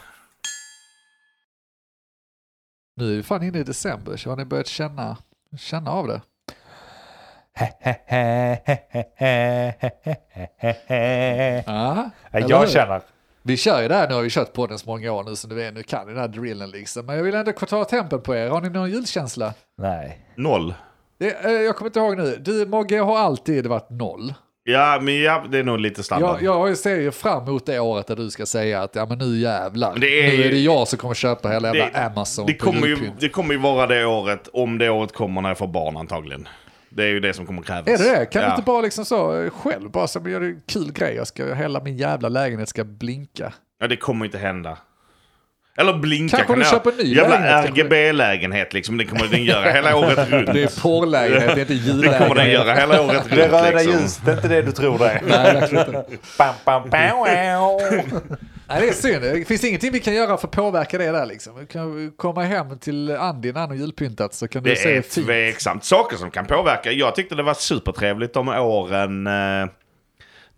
[2.96, 5.16] Nu är vi fan inne i december, så har ni börjat känna,
[5.58, 6.20] känna av det?
[11.66, 13.00] Ja, Jag känner.
[13.42, 15.36] Vi kör ju det här, nu har vi kört på den så många år nu
[15.36, 17.06] som du vet, nu kan ni den här drillen liksom.
[17.06, 18.48] Men jag vill ändå ta tempen på er.
[18.48, 19.54] Har ni någon julkänsla?
[19.78, 20.18] Nej.
[20.36, 20.74] Noll.
[21.18, 22.36] Det, eh, jag kommer inte ihåg nu.
[22.40, 24.34] Du Mogge har alltid varit noll.
[24.68, 26.42] Ja, men ja, det är nog lite standard.
[26.42, 29.18] Jag, jag ser ju fram emot det året där du ska säga att ja men
[29.18, 29.92] nu jävlar.
[29.92, 32.46] Men det är nu ju- är det jag som kommer köpa hela Det- jävla Amazon
[32.46, 33.20] det, på kommer ju, julpynt.
[33.20, 36.48] det kommer ju vara det året, om det året kommer när jag får barn antagligen.
[36.88, 37.88] Det är ju det som kommer krävas.
[37.88, 38.26] Är det det?
[38.26, 41.14] Kan du inte bara liksom så eh, själv, bara så gör det en kul grej.
[41.14, 43.52] Jag ska, hela min jävla lägenhet ska blinka.
[43.80, 44.78] Ja, det kommer inte hända.
[45.76, 47.62] Eller blinka Kanske kan du jag- köper en ny Jävla.
[47.62, 48.96] RGB-lägenhet liksom.
[48.96, 50.46] Det kommer den göra hela året runt.
[50.52, 51.74] Det är porrlägenhet, det är inte
[52.10, 52.52] Det kommer den jullägenhet.
[52.52, 53.30] göra hela året runt.
[53.30, 53.92] Det röda liksom.
[54.00, 55.20] ljuset, det är inte det du tror det är.
[55.28, 56.04] Nej, verkligen inte.
[56.38, 56.90] Bam, bam, bam.
[58.68, 59.22] Nej, det är synd.
[59.22, 61.52] Det finns ingenting vi kan göra för att påverka det där liksom.
[61.60, 64.96] Vi kan komma hem till Andy när han har julpyntat så kan du Det se
[64.96, 65.26] är fint.
[65.26, 65.84] tveksamt.
[65.84, 66.92] Saker som kan påverka.
[66.92, 69.32] Jag tyckte det var supertrevligt de åren eh,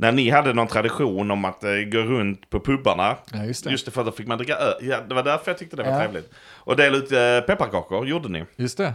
[0.01, 3.17] när ni hade någon tradition om att eh, gå runt på pubbarna.
[3.33, 3.71] Ja, just det.
[3.71, 4.75] Just det, för då fick man dricka öl.
[4.81, 5.99] Ja, det var därför jag tyckte det var Ja.
[5.99, 6.31] trevligt.
[6.55, 8.45] Och dela ut eh, pepparkakor gjorde ni.
[8.57, 8.95] Just det.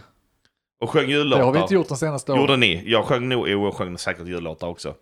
[0.82, 1.40] Och sjöng jullåtar.
[1.40, 2.42] Det har vi inte gjort de senaste åren.
[2.42, 2.84] Gjorde ni?
[2.86, 4.96] Jag sjöng nog, jo, jag sjöng säkert jullåtar också.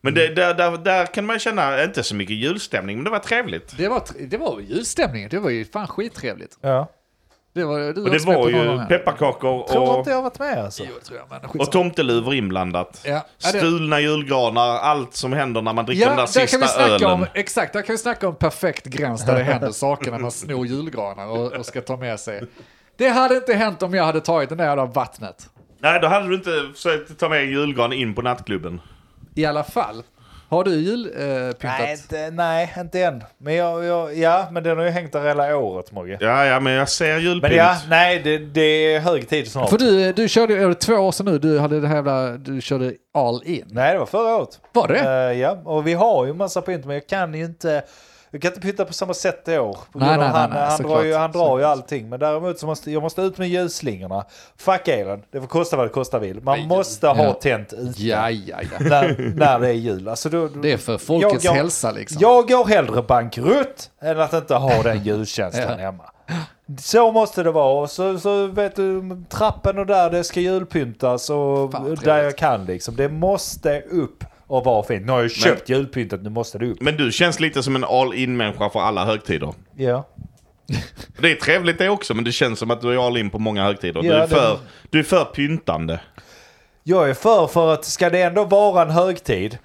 [0.00, 0.34] Men Mm.
[0.34, 3.76] det, där, där, där kan man känna, inte så mycket julstämning, men det var trevligt.
[3.76, 5.28] Det var, det var julstämning.
[5.28, 6.58] Det var ju fan skittrevligt.
[6.60, 6.90] Ja.
[7.52, 10.58] Det var, du Och det var ju pepparkakor Tror och, inte jag har varit med
[10.58, 10.82] alltså.
[10.84, 13.00] Jo, tror jag, men och tomteluvor inblandat.
[13.04, 13.26] Ja.
[13.38, 16.68] Stulna julgranar, allt som händer när man dricker den Ja, där där kan vi sista
[16.68, 17.10] snacka ölen.
[17.10, 20.30] om, exakt, där kan vi snacka om perfekt gräns där det händer saker när man
[20.30, 22.42] snor julgranar och, och ska ta med sig.
[22.96, 25.48] Det hade inte hänt om jag hade tagit den där jävla vattnet.
[25.78, 28.80] Nej, då hade du inte försökt ta med en julgran in på nattklubben.
[29.34, 30.02] I alla fall.
[30.50, 31.64] Har du julpyntat?
[31.64, 33.24] Eh, Nej inte, nej, inte än.
[33.38, 36.18] Men jag, jag, ja, men den har ju hängt där hela året, Mogge.
[36.20, 37.42] Ja, ja, men jag ser julpynt.
[37.42, 39.70] Men ja, nej, det, det är hög tid snart.
[39.70, 42.30] För du, du körde, är det två år sedan nu, du hade det här jävla,
[42.30, 43.64] du körde all in.
[43.70, 44.60] Nej, det var förra året.
[44.72, 44.98] Var det?
[45.00, 47.82] Eh, ja, och vi har ju massa pynt, men jag kan ju inte...
[48.32, 49.78] Jag kan inte pynta på samma sätt i år.
[49.94, 50.96] Nej, nej, nej, han, nej, han, såklart.
[50.98, 51.70] drar ju, han drar ju Såklart.
[51.78, 52.08] allting.
[52.08, 54.24] Men däremot så måste jag måste ut med ljusslingorna.
[54.58, 56.40] Fuck elen, det får kosta vad det kostar vill.
[56.42, 57.32] Man måste ha Ja.
[57.32, 58.78] tänt ute Ja, ja, ja.
[58.80, 60.08] när, när det är jul.
[60.08, 62.18] Alltså då, Det är för folkets Jag- jag- hälsa liksom.
[62.20, 65.76] Jag går hellre bankrutt än att inte ha den julkänslan Ja.
[65.76, 66.04] hemma.
[66.80, 67.80] Så måste det vara.
[67.82, 72.36] Och så, så vet du, trappen och där det ska julpyntas och Fan, där jag
[72.38, 72.96] kan liksom.
[72.96, 75.06] Det måste upp och vara fint.
[75.06, 76.80] Nu har jag köpt julpyntet, nu måste det upp.
[76.80, 79.54] Men du känns lite som en all-in-människa för alla högtider.
[79.76, 80.08] Ja.
[81.20, 83.64] Det är trevligt det också, men det känns som att du är all-in på många
[83.64, 84.02] högtider.
[84.02, 84.58] du, Ja, är det- för,
[84.90, 86.00] du är för pyntande.
[86.82, 89.58] Jag är för för att ska det ändå vara en högtid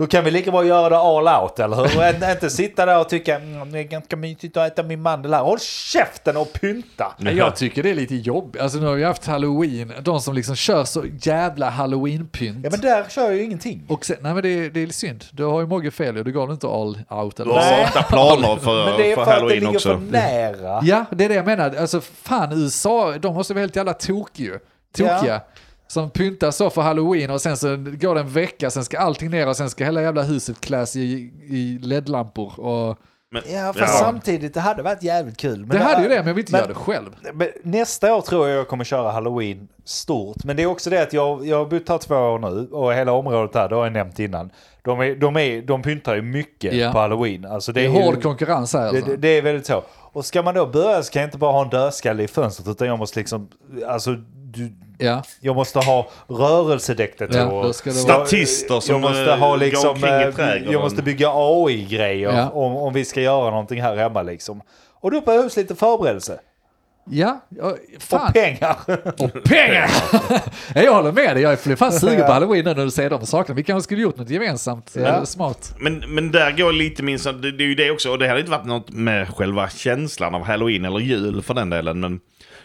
[0.00, 2.32] då kan vi lika bra göra det all out, eller hur?
[2.32, 5.42] Inte sitta där och tycka mm, det är ganska mysigt att äta min mandel här.
[5.42, 7.12] Håll käften och pynta!
[7.18, 8.62] Men Jag tycker det är lite jobbigt.
[8.62, 12.60] Alltså nu har vi haft halloween, de som liksom kör så jävla halloween-pynt.
[12.64, 13.82] Ja men där kör jag ju ingenting.
[13.88, 15.24] Och sen, nej men det, det är synd.
[15.32, 16.22] Du har ju Mogge fel ju.
[16.22, 17.88] Du gav inte all out Du eller har Nej.
[17.92, 19.88] svarta planer för, Men det är för för, att det halloween ligger också.
[19.88, 20.80] för nära.
[20.82, 21.74] Ja, det är det jag menar.
[21.76, 24.52] Alltså fan USA, de måste vara helt jävla tokiga.
[24.96, 25.26] Tokiga.
[25.26, 25.40] Ja.
[25.90, 29.30] Som pyntar så för halloween och sen så går det en vecka, sen ska allting
[29.30, 31.00] ner och sen ska hela jävla huset kläs i,
[31.48, 32.60] i LED-lampor.
[32.60, 32.98] Och
[33.32, 35.58] Men, Ja, fast samtidigt, det hade varit jävligt kul.
[35.60, 37.08] Men Det hade ju det, men jag vill inte men- göra det själv.
[37.34, 40.44] Men nästa år tror jag jag kommer köra halloween stort.
[40.44, 42.94] Men det är också det att jag, jag har bott här två år nu och
[42.94, 44.50] hela området här, det har jag nämnt innan.
[44.82, 46.92] De, är, de, är, de pyntar ju mycket Ja.
[46.92, 47.44] på halloween.
[47.44, 49.06] Alltså det, Det är ju- hård konkurrens här det, alltså.
[49.10, 49.82] det, det är väldigt så.
[50.12, 52.68] Och ska man då börja så kan jag inte bara ha en dödskalle i fönstret
[52.68, 53.48] utan jag måste liksom,
[53.86, 54.16] alltså
[54.52, 55.22] du, Ja.
[55.40, 57.38] jag måste ha rörelsedetektorer.
[57.66, 61.02] Ja, ska det Jag- vara- Statister som, jag måste eh, ha liksom, eh, jag måste
[61.02, 62.48] bygga AI-grejer Ja.
[62.50, 64.62] om, om vi ska göra någonting här hemma liksom.
[65.00, 66.40] Och då behövs lite förberedelse.
[67.12, 67.40] Ja,
[67.98, 68.26] fan.
[68.28, 68.76] Och pengar.
[69.18, 69.90] Och pengar!
[70.74, 73.10] Ja, jag håller med dig, jag är fan sugen på halloween nu när du säger
[73.10, 73.56] de sakerna.
[73.56, 75.00] Vi kanske skulle gjort något gemensamt, Ja.
[75.02, 75.26] ja.
[75.26, 75.74] smart.
[75.78, 77.18] Men, men där går lite min...
[77.18, 80.34] Det, det är ju det också, och det hade inte varit något med själva känslan
[80.34, 82.00] av halloween eller jul för den delen.
[82.00, 82.20] Men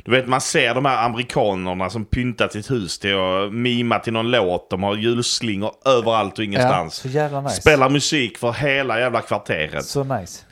[0.05, 4.13] du vet, man ser de här amerikanerna som pyntat sitt hus till att mima till
[4.13, 4.69] någon låt.
[4.69, 6.93] De har julslingor överallt och ingenstans.
[6.95, 7.61] Så jävla nice.
[7.61, 9.85] Spelar musik för hela jävla kvarteret.
[9.85, 10.45] Så nice.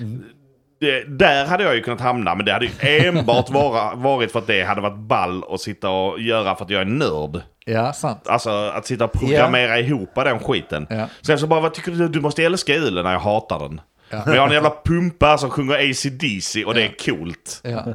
[0.79, 2.71] Det, där hade jag ju kunnat hamna, men det hade ju
[3.07, 6.71] enbart vara, varit för att det hade varit ball att sitta och göra för att
[6.71, 7.41] jag är nörd.
[7.65, 8.27] Ja, sant.
[8.27, 10.87] Alltså att sitta och programmera ihop den skiten.
[10.89, 11.07] Ja.
[11.21, 12.07] Sen så bara, vad tycker du?
[12.07, 13.81] Du måste älska julen när jag hatar den.
[14.09, 17.61] Men jag har en jävla pumpa som sjunger AC/DC och det är coolt.
[17.63, 17.85] Ja.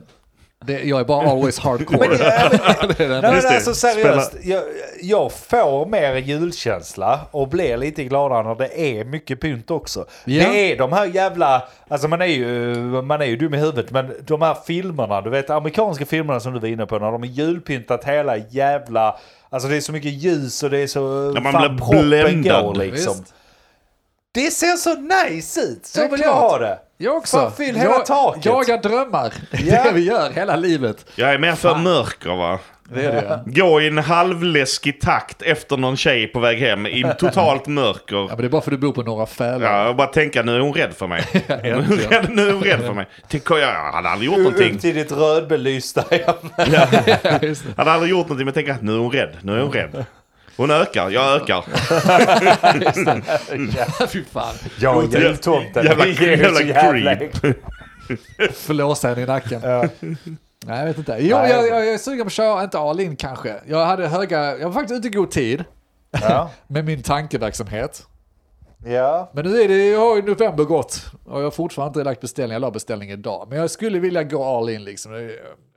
[0.65, 2.09] Det, jag är bara always hardcore.
[2.09, 3.09] det är den.
[3.09, 3.55] Nej, men Just det.
[3.55, 4.63] alltså seriöst, jag,
[5.03, 10.07] jag får mer julkänsla och blir lite gladare när det är mycket pynt också.
[10.25, 10.49] Ja.
[10.51, 13.91] Det är de här jävla, alltså man är, ju, man är ju dum i huvudet,
[13.91, 17.23] men de här filmerna, du vet amerikanska filmerna som du var inne på, när de
[17.23, 19.17] är julpyntat hela jävla,
[19.51, 22.09] alltså det är så mycket ljus och det är så, Ja, man fan blir proppen
[22.43, 22.65] bländad.
[22.65, 23.17] går liksom.
[23.19, 23.35] Visst.
[24.33, 26.79] Det ser så nice ut, så Ja, vill jag ha det.
[27.01, 27.37] Jag också.
[27.37, 28.45] Fan, fyll hela jag, taket.
[28.45, 29.33] Jagar drömmar.
[29.51, 29.77] Det Ja.
[29.77, 31.07] är det vi gör hela livet.
[31.15, 32.59] Jag är mer för mörker va.
[32.95, 33.43] Det är det.
[33.61, 38.29] Gå i en halvläskig takt efter någon tjej på väg hem i totalt Ja, mörker.
[38.29, 39.61] men det är bara för att du bor på Norra Fälan.
[39.63, 41.25] Ja, jag bara tänka nu är hon rädd för mig.
[41.33, 43.07] nu, är hon rädd, nu är hon rädd för mig.
[43.29, 44.75] Tänk, jag hade aldrig gjort någonting.
[44.75, 46.05] Upp till ditt rödbelysta.
[46.11, 46.39] Ja.
[46.57, 46.87] Ja,
[47.41, 47.63] det.
[47.77, 49.37] Hade aldrig gjort någonting men tänk att nu är hon rädd.
[49.43, 50.05] Nu är hon rädd.
[50.59, 51.65] Hon ökar, jag ökar.
[54.07, 54.55] Fy fan.
[54.81, 55.85] Jag är jultomten.
[55.87, 57.57] Jävla- jävla jävla creep.
[58.55, 59.61] Flåsa henne i nacken.
[59.65, 59.85] Ja.
[60.67, 61.17] Nej, jag vet inte.
[61.21, 61.51] Jo, Nej.
[61.51, 63.55] jag, jag, jag är sugen på att köra, inte all in kanske.
[63.67, 65.65] Jag hade höga, jag var faktiskt ute i god tid
[66.11, 66.51] Ja.
[66.67, 68.03] med min tankeverksamhet.
[68.85, 69.31] Ja.
[69.33, 72.21] Men nu är det, jag har ju november gått och jag har fortfarande inte lagt
[72.21, 73.47] beställning, jag la beställning idag.
[73.51, 75.31] Men jag skulle vilja gå all in liksom.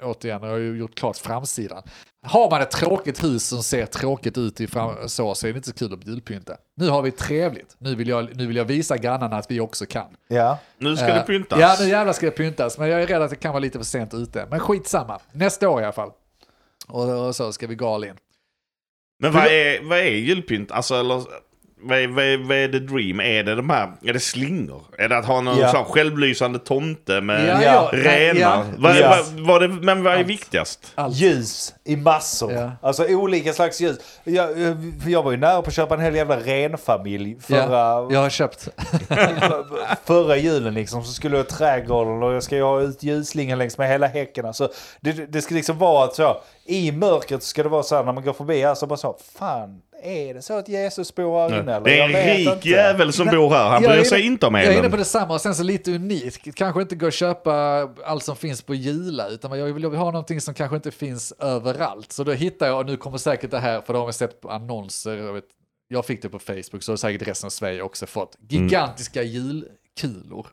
[0.03, 1.83] Återigen, jag har ju gjort klart framsidan.
[2.25, 5.57] Har man ett tråkigt hus som ser tråkigt ut i fram, så, så är det
[5.57, 6.57] inte så kul att julpynta.
[6.75, 7.75] Nu har vi trevligt.
[7.77, 10.07] Nu vill jag, nu vill jag visa grannarna att vi också kan.
[10.27, 10.57] Ja.
[10.77, 11.59] Nu ska det Eh, pyntas.
[11.59, 12.77] Ja, nu jävlar ska det pyntas.
[12.77, 14.47] Men jag är rädd att det kan vara lite för sent ute.
[14.49, 15.19] Men skitsamma.
[15.31, 16.11] Nästa år i alla fall.
[16.87, 18.15] Och, och så ska vi gå all in.
[19.19, 20.71] Men vad är, vad är julpynt?
[20.71, 21.23] Alltså, eller,
[21.83, 23.19] vad, är, vad, är, vad är the dream?
[23.19, 24.81] Är det de här, är det slingor?
[24.97, 25.71] Är det att ha någon Ja.
[25.71, 28.39] sån självlysande tomte med Ja, ja, renar?
[28.39, 28.63] ja.
[28.77, 29.09] Vad, Ja.
[29.35, 30.91] vad, vad är, men vad är viktigast?
[30.95, 31.15] Allt.
[31.15, 32.51] Ljus i massor.
[32.51, 32.71] Ja.
[32.81, 33.97] Alltså olika slags ljus.
[34.23, 34.49] Jag,
[35.07, 38.29] jag var ju nära på att köpa en hel jävla renfamilj förra, Ja, jag har
[38.29, 38.67] köpt.
[40.05, 41.03] förra julen liksom.
[41.03, 44.07] Så skulle jag ha trädgården och jag ska ju ha ut ljuslingen längs med hela
[44.07, 44.45] häcken.
[44.45, 44.69] Alltså,
[44.99, 48.13] det, det ska liksom vara att så, i mörkret ska det vara så här när
[48.13, 51.75] man går förbi här så bara så, fan är det så att Jesus här inne
[51.75, 51.81] eller?
[51.85, 52.69] Det är Jag en rik inte.
[52.69, 53.69] jävel som bor här.
[53.69, 54.99] Han Jag bryr sig inne- inte om Jag är inne på elen.
[54.99, 56.55] detsamma och sen så lite unikt.
[56.55, 57.53] Kanske inte gå och köpa
[58.05, 62.11] allt som finns på Gila utan jag vill ha någonting som kanske inte finns överallt.
[62.11, 64.41] Så då hittar jag, och nu kommer säkert det här, för då har vi sett
[64.41, 65.43] på annonser, jag, vet,
[65.87, 70.47] jag fick det på Facebook så har säkert resten av Sverige också fått, gigantiska julkulor.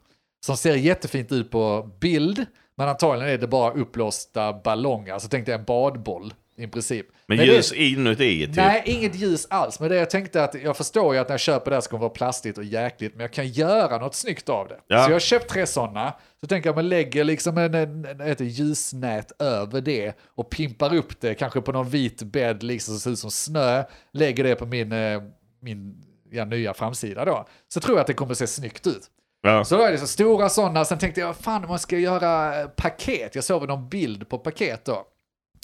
[0.46, 2.46] Som ser jättefint ut på bild,
[2.76, 5.18] men antagligen är det bara uppblåsta ballonger.
[5.18, 7.06] Så tänkte jag en badboll i princip.
[7.28, 8.56] Men det- ljus inuti typ.
[8.56, 9.80] Nej, inget ljus alls.
[9.80, 11.90] Men det jag tänkte att jag förstår ju att när jag köper det här så
[11.90, 14.78] kommer det vara plastigt och jäkligt, men jag kan göra något snyggt av det.
[14.86, 15.04] Ja.
[15.04, 16.12] Så jag har köpt tre sådana.
[16.40, 20.94] Så tänker jag man lägger liksom en, en, en, ett ljusnät över det och pimpar
[20.94, 23.84] upp det, kanske på någon vit bädd liksom som ser ut som snö.
[24.12, 25.22] Lägger det på min, eh,
[25.62, 27.46] min ja, nya framsida då.
[27.74, 29.02] Så tror jag att det kommer se snyggt ut.
[29.42, 29.64] Ja.
[29.64, 33.34] Så då är det så stora sådana, sen tänkte jag, fan man ska göra paket.
[33.34, 35.04] Jag såg någon bild på paket då.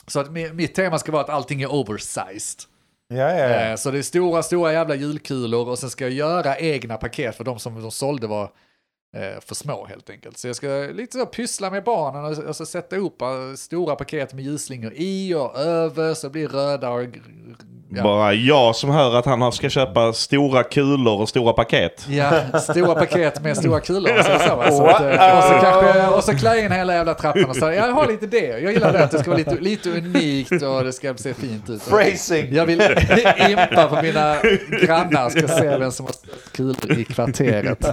[0.07, 2.61] Så att mi- mitt tema ska vara att allting är oversized.
[3.09, 3.61] Ja, ja, ja.
[3.71, 7.37] Eh, Så det är stora, stora jävla julkulor och sen ska jag göra egna paket
[7.37, 8.51] för de som de sålde var
[9.41, 10.39] för små helt enkelt.
[10.39, 13.97] Så jag ska lite så pyssla med barnen och, och så sätta ihop eh, stora
[13.97, 17.05] paket med ljusslingor i och över så det blir röda och
[17.97, 18.03] Ja.
[18.03, 22.07] Bara jag som hör att han ska köpa stora kulor och stora paket.
[22.09, 24.23] Ja, stora paket med stora kulor.
[24.23, 27.57] Så, så, så eh, och, så kanske, och så klä in hela jävla trappan och
[27.57, 27.71] så.
[27.71, 28.47] Jag har lite det.
[28.61, 29.05] Jag gillar det.
[29.05, 31.91] Att det ska vara lite, lite unikt och det ska se fint ut.
[31.91, 32.55] Phrasing.
[32.55, 32.83] Jag vill
[33.51, 34.37] impa på mina
[34.83, 35.31] grannar.
[35.31, 37.85] Ska se vem som har störst kulor i kvarteret.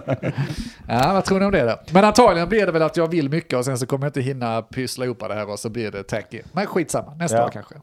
[0.87, 1.79] Ja, vad tror ni om det då?
[1.93, 4.21] Men antagligen blir det väl att jag vill mycket och sen så kommer jag inte
[4.21, 6.41] hinna pyssla ihop det här och så blir det tacky.
[6.53, 7.45] Men skitsamma, nästa Ja.
[7.45, 7.75] år kanske.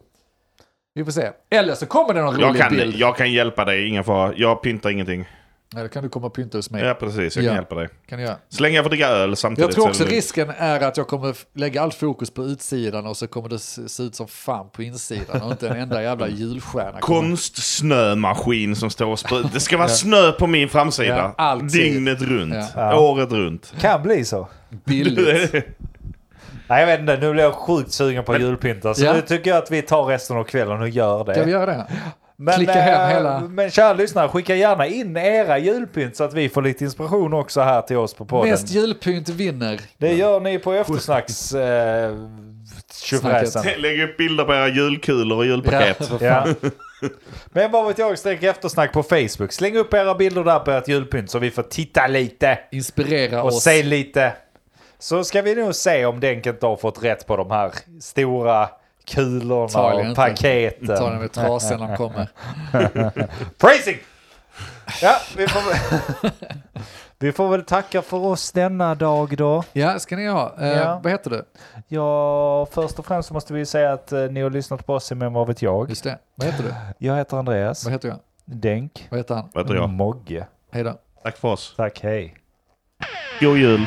[0.94, 1.30] Vi får se.
[1.50, 2.96] Eller så kommer det någon Jag rolig kan, bild.
[2.96, 4.32] jag kan hjälpa dig, ingen fara.
[4.36, 5.28] Jag pyntar ingenting.
[5.76, 6.84] Eller kan du komma och pynta hos mig?
[6.84, 7.48] Ja precis, jag Ja.
[7.48, 7.88] kan hjälpa dig.
[8.08, 8.38] Kan jag göra.
[8.48, 9.66] Så länge jag får dricka öl samtidigt.
[9.68, 10.24] Jag tror så också är det lugnt.
[10.24, 13.88] risken är att jag kommer lägga allt fokus på utsidan och så kommer det se
[13.88, 17.00] se ut som fan på insidan och inte en enda jävla julstjärna.
[17.00, 19.50] kommer- Konstsnömaskin som står och sprutar.
[19.52, 21.16] Det ska vara snö på min framsida.
[21.16, 21.70] Ja, alltid.
[21.70, 22.54] Dygnet runt.
[22.74, 22.98] Ja.
[23.00, 23.74] Året runt.
[23.80, 24.48] Kan bli så.
[24.84, 25.52] Billigt.
[26.68, 28.94] Nej jag vet inte, nu blir jag sjukt sugen på julpynta.
[28.94, 29.12] Så Ja.
[29.12, 31.34] nu tycker jag att vi tar resten av kvällen och gör det.
[31.34, 31.86] Kan vi göra det?
[32.40, 36.34] Men, Klicka hem eh, hela- Men kära lyssnare, skicka gärna in era julpynt så att
[36.34, 38.50] vi får lite inspiration också här till oss på podden.
[38.50, 39.80] Mest julpynt vinner.
[39.96, 41.54] Det gör ni på eftersnacks...
[41.54, 42.14] Eh.
[43.78, 46.10] Lägg upp bilder på era julkulor och julpaket.
[46.20, 46.46] Ja.
[47.52, 49.52] Men vad vet jag, streck eftersnack på Facebook.
[49.52, 53.48] Släng upp era bilder där på ert julpynt så vi får titta lite Inspirera och
[53.48, 53.62] oss.
[53.62, 54.32] se lite.
[54.98, 58.68] Så ska vi nog se om Denket har fått rätt på de här stora
[59.08, 60.20] kulorna Antagligen och inte.
[60.20, 60.86] paketen.
[60.96, 62.28] Ta den med trasan när de kommer.
[63.58, 63.96] Praising!
[65.02, 66.32] Ja, vi får, väl-
[67.18, 69.64] vi får väl tacka för oss denna dag då.
[69.72, 70.54] Ja, ska ni ha.
[70.60, 71.00] Eh, Ja.
[71.04, 71.44] Vad heter du?
[71.88, 75.14] Ja, först och främst måste vi säga att eh, ni har lyssnat på oss i
[75.14, 75.88] Men vad vet jag?
[75.88, 76.18] Just det.
[76.34, 76.74] Vad heter du?
[77.06, 77.84] Jag heter Andreas.
[77.84, 78.18] Vad heter jag?
[78.44, 79.06] Denk.
[79.10, 79.48] Vad heter han?
[79.54, 79.88] Vad heter jag?
[79.88, 80.46] Mogge.
[80.72, 80.94] Hej då.
[81.22, 81.74] Tack för oss.
[81.76, 82.34] Tack, hej.
[83.40, 83.86] God jul.